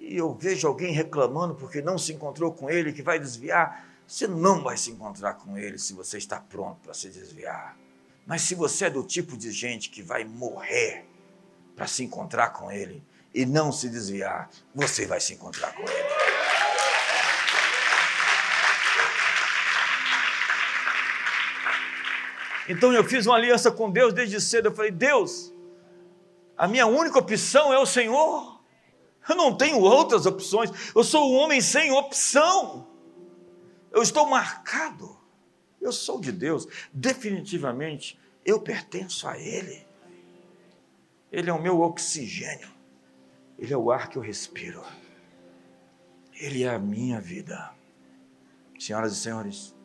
E 0.07 0.15
eu 0.15 0.33
vejo 0.33 0.65
alguém 0.65 0.93
reclamando 0.93 1.53
porque 1.53 1.81
não 1.81 1.97
se 1.97 2.13
encontrou 2.13 2.53
com 2.53 2.69
ele, 2.69 2.93
que 2.93 3.01
vai 3.01 3.19
desviar. 3.19 3.85
Você 4.07 4.25
não 4.25 4.63
vai 4.63 4.77
se 4.77 4.89
encontrar 4.89 5.33
com 5.33 5.57
ele 5.57 5.77
se 5.77 5.91
você 5.91 6.17
está 6.17 6.39
pronto 6.39 6.79
para 6.81 6.93
se 6.93 7.09
desviar. 7.09 7.77
Mas 8.25 8.43
se 8.43 8.55
você 8.55 8.85
é 8.85 8.89
do 8.89 9.03
tipo 9.03 9.35
de 9.35 9.51
gente 9.51 9.89
que 9.89 10.01
vai 10.01 10.23
morrer 10.23 11.05
para 11.75 11.87
se 11.87 12.05
encontrar 12.05 12.51
com 12.51 12.71
ele 12.71 13.03
e 13.33 13.45
não 13.45 13.69
se 13.69 13.89
desviar, 13.89 14.49
você 14.73 15.05
vai 15.05 15.19
se 15.19 15.33
encontrar 15.33 15.73
com 15.73 15.81
ele. 15.81 16.07
Então 22.69 22.93
eu 22.93 23.03
fiz 23.03 23.25
uma 23.25 23.35
aliança 23.35 23.69
com 23.69 23.91
Deus 23.91 24.13
desde 24.13 24.39
cedo. 24.39 24.67
Eu 24.67 24.73
falei: 24.73 24.91
Deus, 24.91 25.53
a 26.57 26.65
minha 26.65 26.87
única 26.87 27.19
opção 27.19 27.73
é 27.73 27.77
o 27.77 27.85
Senhor. 27.85 28.56
Eu 29.29 29.35
não 29.35 29.55
tenho 29.55 29.79
outras 29.79 30.25
opções. 30.25 30.71
Eu 30.95 31.03
sou 31.03 31.31
um 31.31 31.35
homem 31.35 31.61
sem 31.61 31.91
opção. 31.91 32.87
Eu 33.91 34.01
estou 34.01 34.27
marcado. 34.29 35.17
Eu 35.81 35.91
sou 35.91 36.19
de 36.19 36.31
Deus. 36.31 36.67
Definitivamente, 36.93 38.19
eu 38.45 38.59
pertenço 38.59 39.27
a 39.27 39.37
Ele. 39.37 39.85
Ele 41.31 41.49
é 41.49 41.53
o 41.53 41.61
meu 41.61 41.81
oxigênio. 41.81 42.69
Ele 43.57 43.73
é 43.73 43.77
o 43.77 43.91
ar 43.91 44.09
que 44.09 44.17
eu 44.17 44.21
respiro. 44.21 44.83
Ele 46.33 46.63
é 46.63 46.69
a 46.69 46.79
minha 46.79 47.19
vida. 47.19 47.71
Senhoras 48.79 49.13
e 49.13 49.15
senhores, 49.15 49.75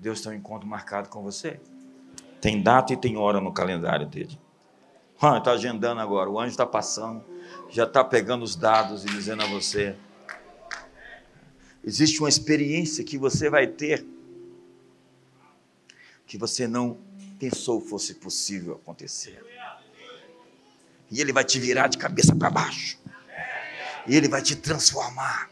Deus 0.00 0.20
tem 0.22 0.32
um 0.32 0.34
encontro 0.34 0.66
marcado 0.66 1.08
com 1.08 1.22
você. 1.22 1.60
Tem 2.40 2.62
data 2.62 2.92
e 2.92 2.96
tem 2.96 3.16
hora 3.16 3.40
no 3.40 3.52
calendário 3.52 4.06
dele. 4.06 4.38
Está 5.14 5.52
agendando 5.52 6.00
agora, 6.00 6.28
o 6.28 6.38
anjo 6.38 6.50
está 6.50 6.66
passando, 6.66 7.24
já 7.70 7.84
está 7.84 8.02
pegando 8.04 8.44
os 8.44 8.56
dados 8.56 9.04
e 9.04 9.08
dizendo 9.08 9.42
a 9.42 9.46
você. 9.46 9.94
Existe 11.84 12.20
uma 12.20 12.28
experiência 12.28 13.04
que 13.04 13.16
você 13.16 13.48
vai 13.48 13.66
ter 13.66 14.04
que 16.26 16.36
você 16.36 16.66
não 16.66 16.98
pensou 17.38 17.80
fosse 17.80 18.14
possível 18.14 18.74
acontecer. 18.82 19.42
E 21.10 21.20
ele 21.20 21.32
vai 21.32 21.44
te 21.44 21.60
virar 21.60 21.86
de 21.86 21.96
cabeça 21.96 22.34
para 22.34 22.50
baixo. 22.50 22.98
E 24.06 24.16
ele 24.16 24.28
vai 24.28 24.42
te 24.42 24.56
transformar. 24.56 25.50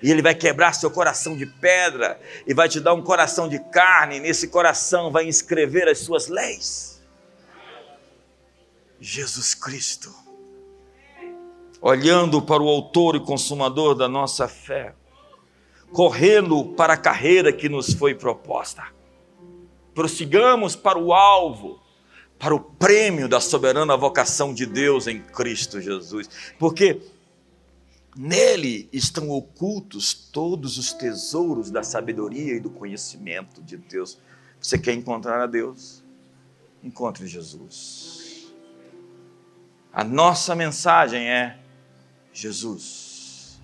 E 0.00 0.10
ele 0.10 0.22
vai 0.22 0.34
quebrar 0.34 0.72
seu 0.72 0.90
coração 0.90 1.36
de 1.36 1.46
pedra 1.46 2.20
e 2.46 2.54
vai 2.54 2.68
te 2.68 2.80
dar 2.80 2.94
um 2.94 3.02
coração 3.02 3.48
de 3.48 3.58
carne. 3.70 4.16
E 4.16 4.20
nesse 4.20 4.48
coração 4.48 5.10
vai 5.10 5.26
inscrever 5.26 5.88
as 5.88 5.98
suas 5.98 6.28
leis. 6.28 7.00
Jesus 9.00 9.54
Cristo. 9.54 10.14
Olhando 11.82 12.40
para 12.40 12.62
o 12.62 12.68
autor 12.68 13.16
e 13.16 13.20
consumador 13.20 13.96
da 13.96 14.08
nossa 14.08 14.46
fé, 14.46 14.94
correndo 15.92 16.64
para 16.76 16.94
a 16.94 16.96
carreira 16.96 17.52
que 17.52 17.68
nos 17.68 17.92
foi 17.92 18.14
proposta. 18.14 18.84
Prossigamos 19.92 20.76
para 20.76 20.96
o 20.96 21.12
alvo, 21.12 21.80
para 22.38 22.54
o 22.54 22.60
prêmio 22.60 23.28
da 23.28 23.40
soberana 23.40 23.96
vocação 23.96 24.54
de 24.54 24.64
Deus 24.64 25.08
em 25.08 25.20
Cristo 25.20 25.80
Jesus, 25.80 26.30
porque 26.58 27.02
nele 28.16 28.88
estão 28.92 29.28
ocultos 29.30 30.14
todos 30.14 30.78
os 30.78 30.92
tesouros 30.92 31.68
da 31.70 31.82
sabedoria 31.82 32.54
e 32.54 32.60
do 32.60 32.70
conhecimento 32.70 33.60
de 33.60 33.76
Deus. 33.76 34.18
Você 34.60 34.78
quer 34.78 34.92
encontrar 34.92 35.42
a 35.42 35.46
Deus? 35.46 36.02
Encontre 36.82 37.26
Jesus. 37.26 38.52
A 39.92 40.02
nossa 40.02 40.54
mensagem 40.54 41.28
é 41.28 41.58
Jesus. 42.32 43.60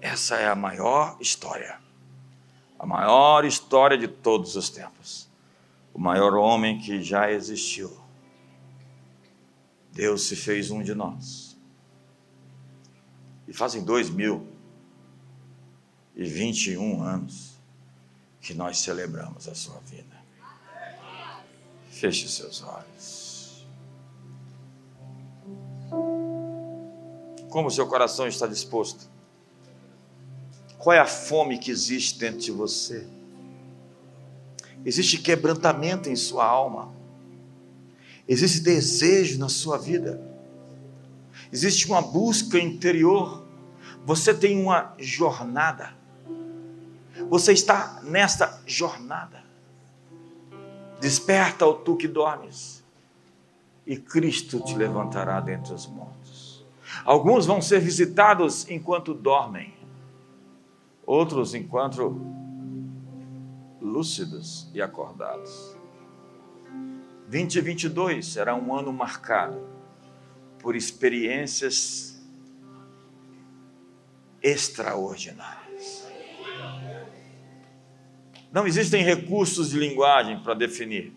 Essa 0.00 0.36
é 0.36 0.48
a 0.48 0.54
maior 0.54 1.16
história, 1.20 1.78
a 2.78 2.86
maior 2.86 3.44
história 3.44 3.98
de 3.98 4.08
todos 4.08 4.56
os 4.56 4.70
tempos 4.70 5.26
o 5.96 5.98
maior 5.98 6.34
homem 6.34 6.78
que 6.78 7.02
já 7.02 7.32
existiu. 7.32 7.90
Deus 9.90 10.28
se 10.28 10.36
fez 10.36 10.70
um 10.70 10.82
de 10.82 10.94
nós. 10.94 11.56
E 13.48 13.52
fazem 13.54 13.82
dois 13.82 14.10
mil 14.10 14.46
e 16.14 16.22
vinte 16.24 16.72
e 16.72 16.76
um 16.76 17.02
anos 17.02 17.54
que 18.42 18.52
nós 18.52 18.78
celebramos 18.78 19.48
a 19.48 19.54
sua 19.54 19.80
vida. 19.86 20.22
Feche 21.90 22.28
seus 22.28 22.62
olhos. 22.62 22.95
Como 27.56 27.68
o 27.68 27.70
seu 27.70 27.86
coração 27.86 28.28
está 28.28 28.46
disposto? 28.46 29.08
Qual 30.76 30.94
é 30.94 30.98
a 30.98 31.06
fome 31.06 31.58
que 31.58 31.70
existe 31.70 32.18
dentro 32.18 32.40
de 32.40 32.52
você? 32.52 33.08
existe 34.84 35.16
quebrantamento 35.16 36.10
em 36.10 36.14
sua 36.14 36.44
alma, 36.44 36.92
existe 38.28 38.60
desejo 38.60 39.38
na 39.38 39.48
sua 39.48 39.78
vida, 39.78 40.20
existe 41.50 41.86
uma 41.86 42.02
busca 42.02 42.58
interior, 42.58 43.42
você 44.04 44.34
tem 44.34 44.60
uma 44.60 44.94
jornada, 44.98 45.96
você 47.30 47.54
está 47.54 48.02
nesta 48.02 48.60
jornada. 48.66 49.42
Desperta, 51.00 51.64
ó 51.64 51.72
tu 51.72 51.96
que 51.96 52.06
dormes, 52.06 52.84
e 53.86 53.96
Cristo 53.96 54.60
te 54.60 54.74
levantará 54.74 55.40
dentre 55.40 55.72
os 55.72 55.86
mortos. 55.86 56.25
Alguns 57.04 57.46
vão 57.46 57.60
ser 57.60 57.80
visitados 57.80 58.68
enquanto 58.68 59.14
dormem, 59.14 59.74
outros 61.04 61.54
enquanto 61.54 62.20
lúcidos 63.80 64.70
e 64.74 64.82
acordados. 64.82 65.76
2022 67.28 68.26
será 68.26 68.54
um 68.54 68.74
ano 68.74 68.92
marcado 68.92 69.60
por 70.58 70.76
experiências 70.76 72.16
extraordinárias. 74.42 76.06
Não 78.52 78.66
existem 78.66 79.02
recursos 79.02 79.70
de 79.70 79.78
linguagem 79.78 80.40
para 80.40 80.54
definir. 80.54 81.12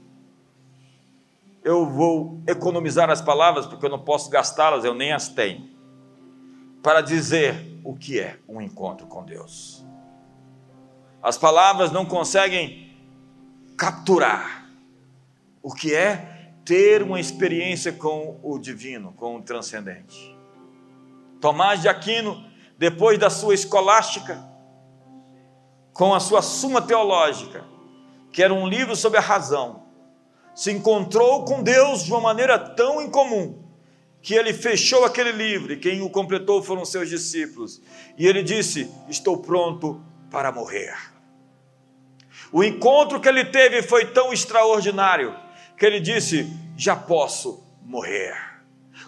Eu 1.63 1.85
vou 1.85 2.41
economizar 2.47 3.09
as 3.09 3.21
palavras 3.21 3.65
porque 3.65 3.85
eu 3.85 3.89
não 3.89 3.99
posso 3.99 4.29
gastá-las, 4.29 4.85
eu 4.85 4.93
nem 4.93 5.11
as 5.11 5.27
tenho, 5.27 5.69
para 6.81 7.01
dizer 7.01 7.79
o 7.83 7.95
que 7.95 8.19
é 8.19 8.39
um 8.47 8.61
encontro 8.61 9.07
com 9.07 9.23
Deus. 9.25 9.85
As 11.21 11.37
palavras 11.37 11.91
não 11.91 12.05
conseguem 12.05 12.95
capturar 13.77 14.69
o 15.61 15.73
que 15.73 15.93
é 15.93 16.53
ter 16.63 17.01
uma 17.01 17.19
experiência 17.19 17.91
com 17.91 18.39
o 18.43 18.57
divino, 18.57 19.13
com 19.13 19.35
o 19.35 19.41
transcendente. 19.41 20.37
Tomás 21.41 21.81
de 21.81 21.89
Aquino, 21.89 22.45
depois 22.77 23.17
da 23.17 23.29
sua 23.29 23.53
escolástica, 23.53 24.47
com 25.93 26.13
a 26.13 26.19
sua 26.19 26.41
Suma 26.41 26.81
Teológica, 26.81 27.65
que 28.31 28.43
era 28.43 28.53
um 28.53 28.67
livro 28.67 28.95
sobre 28.95 29.17
a 29.17 29.21
razão, 29.21 29.88
se 30.59 30.73
encontrou 30.73 31.45
com 31.45 31.63
Deus 31.63 32.03
de 32.03 32.11
uma 32.11 32.19
maneira 32.19 32.59
tão 32.59 33.01
incomum 33.01 33.63
que 34.21 34.33
ele 34.33 34.51
fechou 34.51 35.05
aquele 35.05 35.31
livro 35.31 35.71
e 35.71 35.77
quem 35.77 36.01
o 36.01 36.09
completou 36.09 36.61
foram 36.61 36.83
seus 36.83 37.07
discípulos. 37.07 37.81
E 38.17 38.27
ele 38.27 38.43
disse: 38.43 38.91
Estou 39.07 39.37
pronto 39.37 40.03
para 40.29 40.51
morrer. 40.51 40.93
O 42.51 42.61
encontro 42.61 43.21
que 43.21 43.29
ele 43.29 43.45
teve 43.45 43.81
foi 43.81 44.07
tão 44.07 44.33
extraordinário 44.33 45.33
que 45.77 45.85
ele 45.85 46.01
disse: 46.01 46.51
Já 46.75 46.93
posso 46.93 47.63
morrer. 47.81 48.35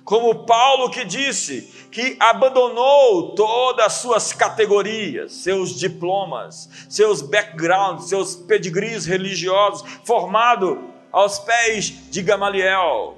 Como 0.06 0.46
Paulo 0.46 0.90
que 0.90 1.04
disse 1.04 1.64
que 1.92 2.16
abandonou 2.18 3.36
todas 3.36 3.88
as 3.88 3.94
suas 3.96 4.32
categorias, 4.32 5.34
seus 5.34 5.78
diplomas, 5.78 6.70
seus 6.88 7.22
backgrounds, 7.22 8.08
seus 8.08 8.38
pedigrees 8.38 9.06
religiosos, 9.06 9.84
formado 10.06 10.92
aos 11.12 11.40
pés 11.40 12.10
de 12.10 12.22
Gamaliel, 12.22 13.18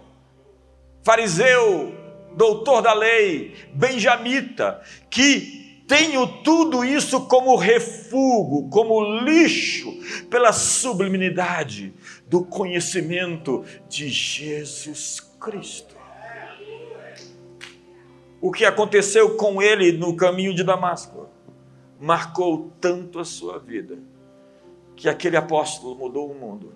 fariseu, 1.03 1.93
doutor 2.35 2.81
da 2.81 2.93
lei, 2.93 3.55
benjamita, 3.73 4.81
que 5.09 5.83
tenho 5.87 6.25
tudo 6.43 6.83
isso 6.83 7.27
como 7.27 7.55
refúgio, 7.55 8.67
como 8.69 9.19
lixo, 9.19 9.91
pela 10.29 10.53
sublimidade 10.53 11.93
do 12.27 12.43
conhecimento 12.43 13.63
de 13.87 14.09
Jesus 14.09 15.19
Cristo. 15.39 15.95
O 18.41 18.51
que 18.51 18.65
aconteceu 18.65 19.37
com 19.37 19.61
ele 19.61 19.93
no 19.93 20.15
caminho 20.15 20.53
de 20.53 20.63
Damasco 20.63 21.29
marcou 21.99 22.73
tanto 22.81 23.19
a 23.19 23.23
sua 23.23 23.57
vida 23.57 23.97
que 24.95 25.07
aquele 25.07 25.37
apóstolo 25.37 25.95
mudou 25.95 26.29
o 26.29 26.35
mundo, 26.35 26.73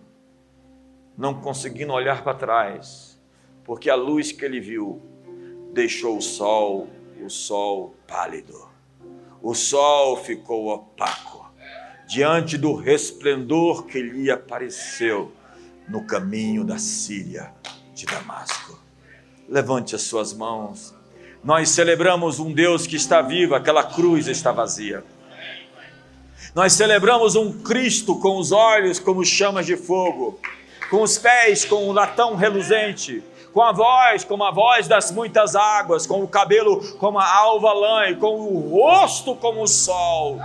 não 1.17 1.33
conseguindo 1.33 1.93
olhar 1.93 2.23
para 2.23 2.37
trás, 2.37 3.19
porque 3.63 3.89
a 3.89 3.95
luz 3.95 4.31
que 4.31 4.45
ele 4.45 4.59
viu 4.59 5.01
deixou 5.73 6.17
o 6.17 6.21
sol, 6.21 6.87
o 7.23 7.29
sol 7.29 7.95
pálido 8.07 8.77
o 9.41 9.53
sol 9.53 10.17
ficou 10.17 10.67
opaco 10.67 11.45
diante 12.07 12.57
do 12.57 12.73
resplendor 12.73 13.85
que 13.85 14.01
lhe 14.01 14.31
apareceu 14.31 15.31
no 15.87 16.03
caminho 16.03 16.63
da 16.63 16.77
Síria 16.77 17.53
de 17.93 18.05
Damasco. 18.05 18.79
Levante 19.47 19.95
as 19.95 20.01
suas 20.01 20.33
mãos. 20.33 20.93
Nós 21.43 21.69
celebramos 21.69 22.39
um 22.39 22.51
Deus 22.51 22.87
que 22.87 22.95
está 22.95 23.21
vivo, 23.21 23.55
aquela 23.55 23.83
cruz 23.83 24.27
está 24.27 24.51
vazia. 24.51 25.03
Nós 26.53 26.73
celebramos 26.73 27.35
um 27.35 27.61
Cristo 27.61 28.19
com 28.19 28.37
os 28.37 28.51
olhos 28.51 28.99
como 28.99 29.23
chamas 29.23 29.65
de 29.65 29.77
fogo, 29.77 30.39
com 30.89 31.01
os 31.01 31.17
pés 31.17 31.65
como 31.65 31.89
um 31.89 31.91
latão 31.91 32.35
reluzente, 32.35 33.23
com 33.53 33.61
a 33.61 33.71
voz 33.71 34.23
como 34.23 34.43
a 34.43 34.51
voz 34.51 34.87
das 34.87 35.11
muitas 35.11 35.55
águas, 35.55 36.05
com 36.05 36.21
o 36.21 36.27
cabelo 36.27 36.79
como 36.97 37.19
a 37.19 37.35
alva 37.35 37.73
lã 37.73 38.09
e 38.09 38.15
com 38.15 38.39
o 38.39 38.69
rosto 38.69 39.35
como 39.35 39.63
o 39.63 39.67
sol. 39.67 40.39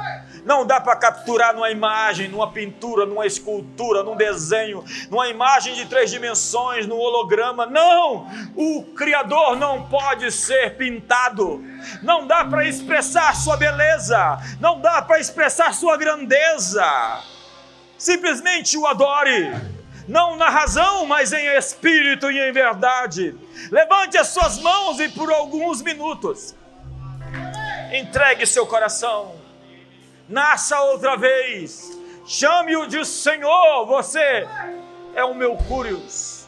Não 0.44 0.66
dá 0.66 0.80
para 0.80 0.96
capturar 0.96 1.54
numa 1.54 1.70
imagem, 1.70 2.28
numa 2.28 2.50
pintura, 2.50 3.06
numa 3.06 3.26
escultura, 3.26 4.02
num 4.02 4.16
desenho, 4.16 4.84
numa 5.08 5.28
imagem 5.28 5.74
de 5.74 5.86
três 5.86 6.10
dimensões, 6.10 6.86
num 6.86 6.98
holograma. 6.98 7.66
Não! 7.66 8.26
O 8.56 8.82
Criador 8.96 9.56
não 9.56 9.84
pode 9.84 10.32
ser 10.32 10.76
pintado. 10.76 11.62
Não 12.02 12.26
dá 12.26 12.44
para 12.44 12.66
expressar 12.66 13.36
sua 13.36 13.56
beleza. 13.56 14.38
Não 14.58 14.80
dá 14.80 15.00
para 15.00 15.20
expressar 15.20 15.72
sua 15.74 15.96
grandeza. 15.96 16.84
Simplesmente 17.96 18.76
o 18.76 18.84
adore 18.84 19.52
não 20.08 20.36
na 20.36 20.48
razão, 20.48 21.06
mas 21.06 21.32
em 21.32 21.46
espírito 21.56 22.30
e 22.30 22.38
em 22.38 22.52
verdade. 22.52 23.34
Levante 23.70 24.18
as 24.18 24.28
suas 24.28 24.58
mãos 24.58 25.00
e 25.00 25.08
por 25.08 25.32
alguns 25.32 25.82
minutos 25.82 26.54
entregue 27.92 28.46
seu 28.46 28.66
coração. 28.66 29.34
Nasça 30.28 30.80
outra 30.80 31.16
vez. 31.16 31.98
Chame-o 32.26 32.86
de 32.86 33.04
Senhor. 33.04 33.86
Você 33.86 34.48
é 35.14 35.24
o 35.24 35.34
meu 35.34 35.56
Curios. 35.56 36.46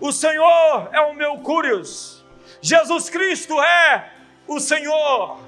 O 0.00 0.12
Senhor 0.12 0.88
é 0.92 1.00
o 1.00 1.14
meu 1.14 1.38
Curios. 1.38 2.24
Jesus 2.60 3.08
Cristo 3.08 3.60
é 3.60 4.12
o 4.46 4.60
Senhor. 4.60 5.38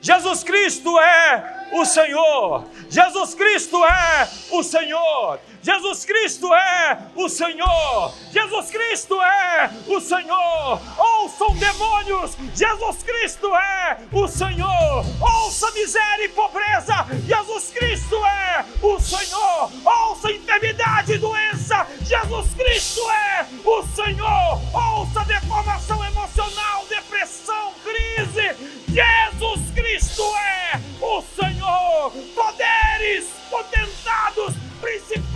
Jesus 0.00 0.42
Cristo 0.42 0.98
é 0.98 1.68
o 1.72 1.84
Senhor. 1.84 2.64
Jesus 2.88 3.34
Cristo 3.34 3.84
é 3.84 4.28
o 4.50 4.62
Senhor. 4.62 5.40
Jesus 5.62 6.04
Cristo 6.04 6.52
é 6.54 6.98
o 7.16 7.28
Senhor. 7.28 8.14
Jesus 8.32 8.70
Cristo 8.70 9.20
é 9.20 9.70
o 9.86 10.00
Senhor. 10.00 10.80
Ouçam 10.96 11.54
demônios. 11.56 12.36
Jesus 12.54 13.02
Cristo 13.02 13.54
é 13.54 13.98
o 14.12 14.28
Senhor. 14.28 15.04
Ouça 15.20 15.70
miséria 15.72 16.24
e 16.24 16.28
pobreza. 16.28 17.06
Jesus 17.26 17.70
Cristo 17.70 18.16
é 18.24 18.64
o 18.82 19.00
Senhor. 19.00 19.70
Ouça 19.84 20.30
enfermidade 20.30 21.12
e 21.14 21.18
doença. 21.18 21.86
Jesus 22.02 22.54
Cristo 22.54 23.10
é 23.10 23.46
o 23.64 23.82
Senhor. 23.82 24.60
Ouça 24.72 25.24
deformação 25.24 26.04
emocional, 26.04 26.86
depressão, 26.88 27.72
crise. 27.84 28.78
Jesus 28.88 29.70
Cristo 29.74 30.22
é 30.22 30.80
o 31.00 31.22
Senhor. 31.22 32.12
Poderes, 32.34 33.26
potentados, 33.50 34.54
principados, 34.80 35.27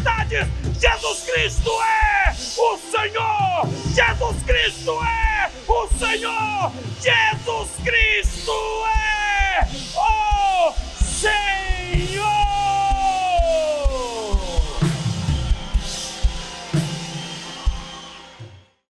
potestades, 0.00 0.46
Jesus 0.80 1.20
Cristo 1.30 1.70
é 1.70 2.34
o 2.58 2.78
Senhor! 2.78 3.68
Jesus 3.94 4.42
Cristo 4.44 4.98
é 5.02 5.50
o 5.68 5.88
Senhor! 5.98 6.72
Jesus 7.00 7.70
Cristo 7.84 8.52
é 8.86 9.68
o 9.96 10.74
Senhor! 11.02 11.79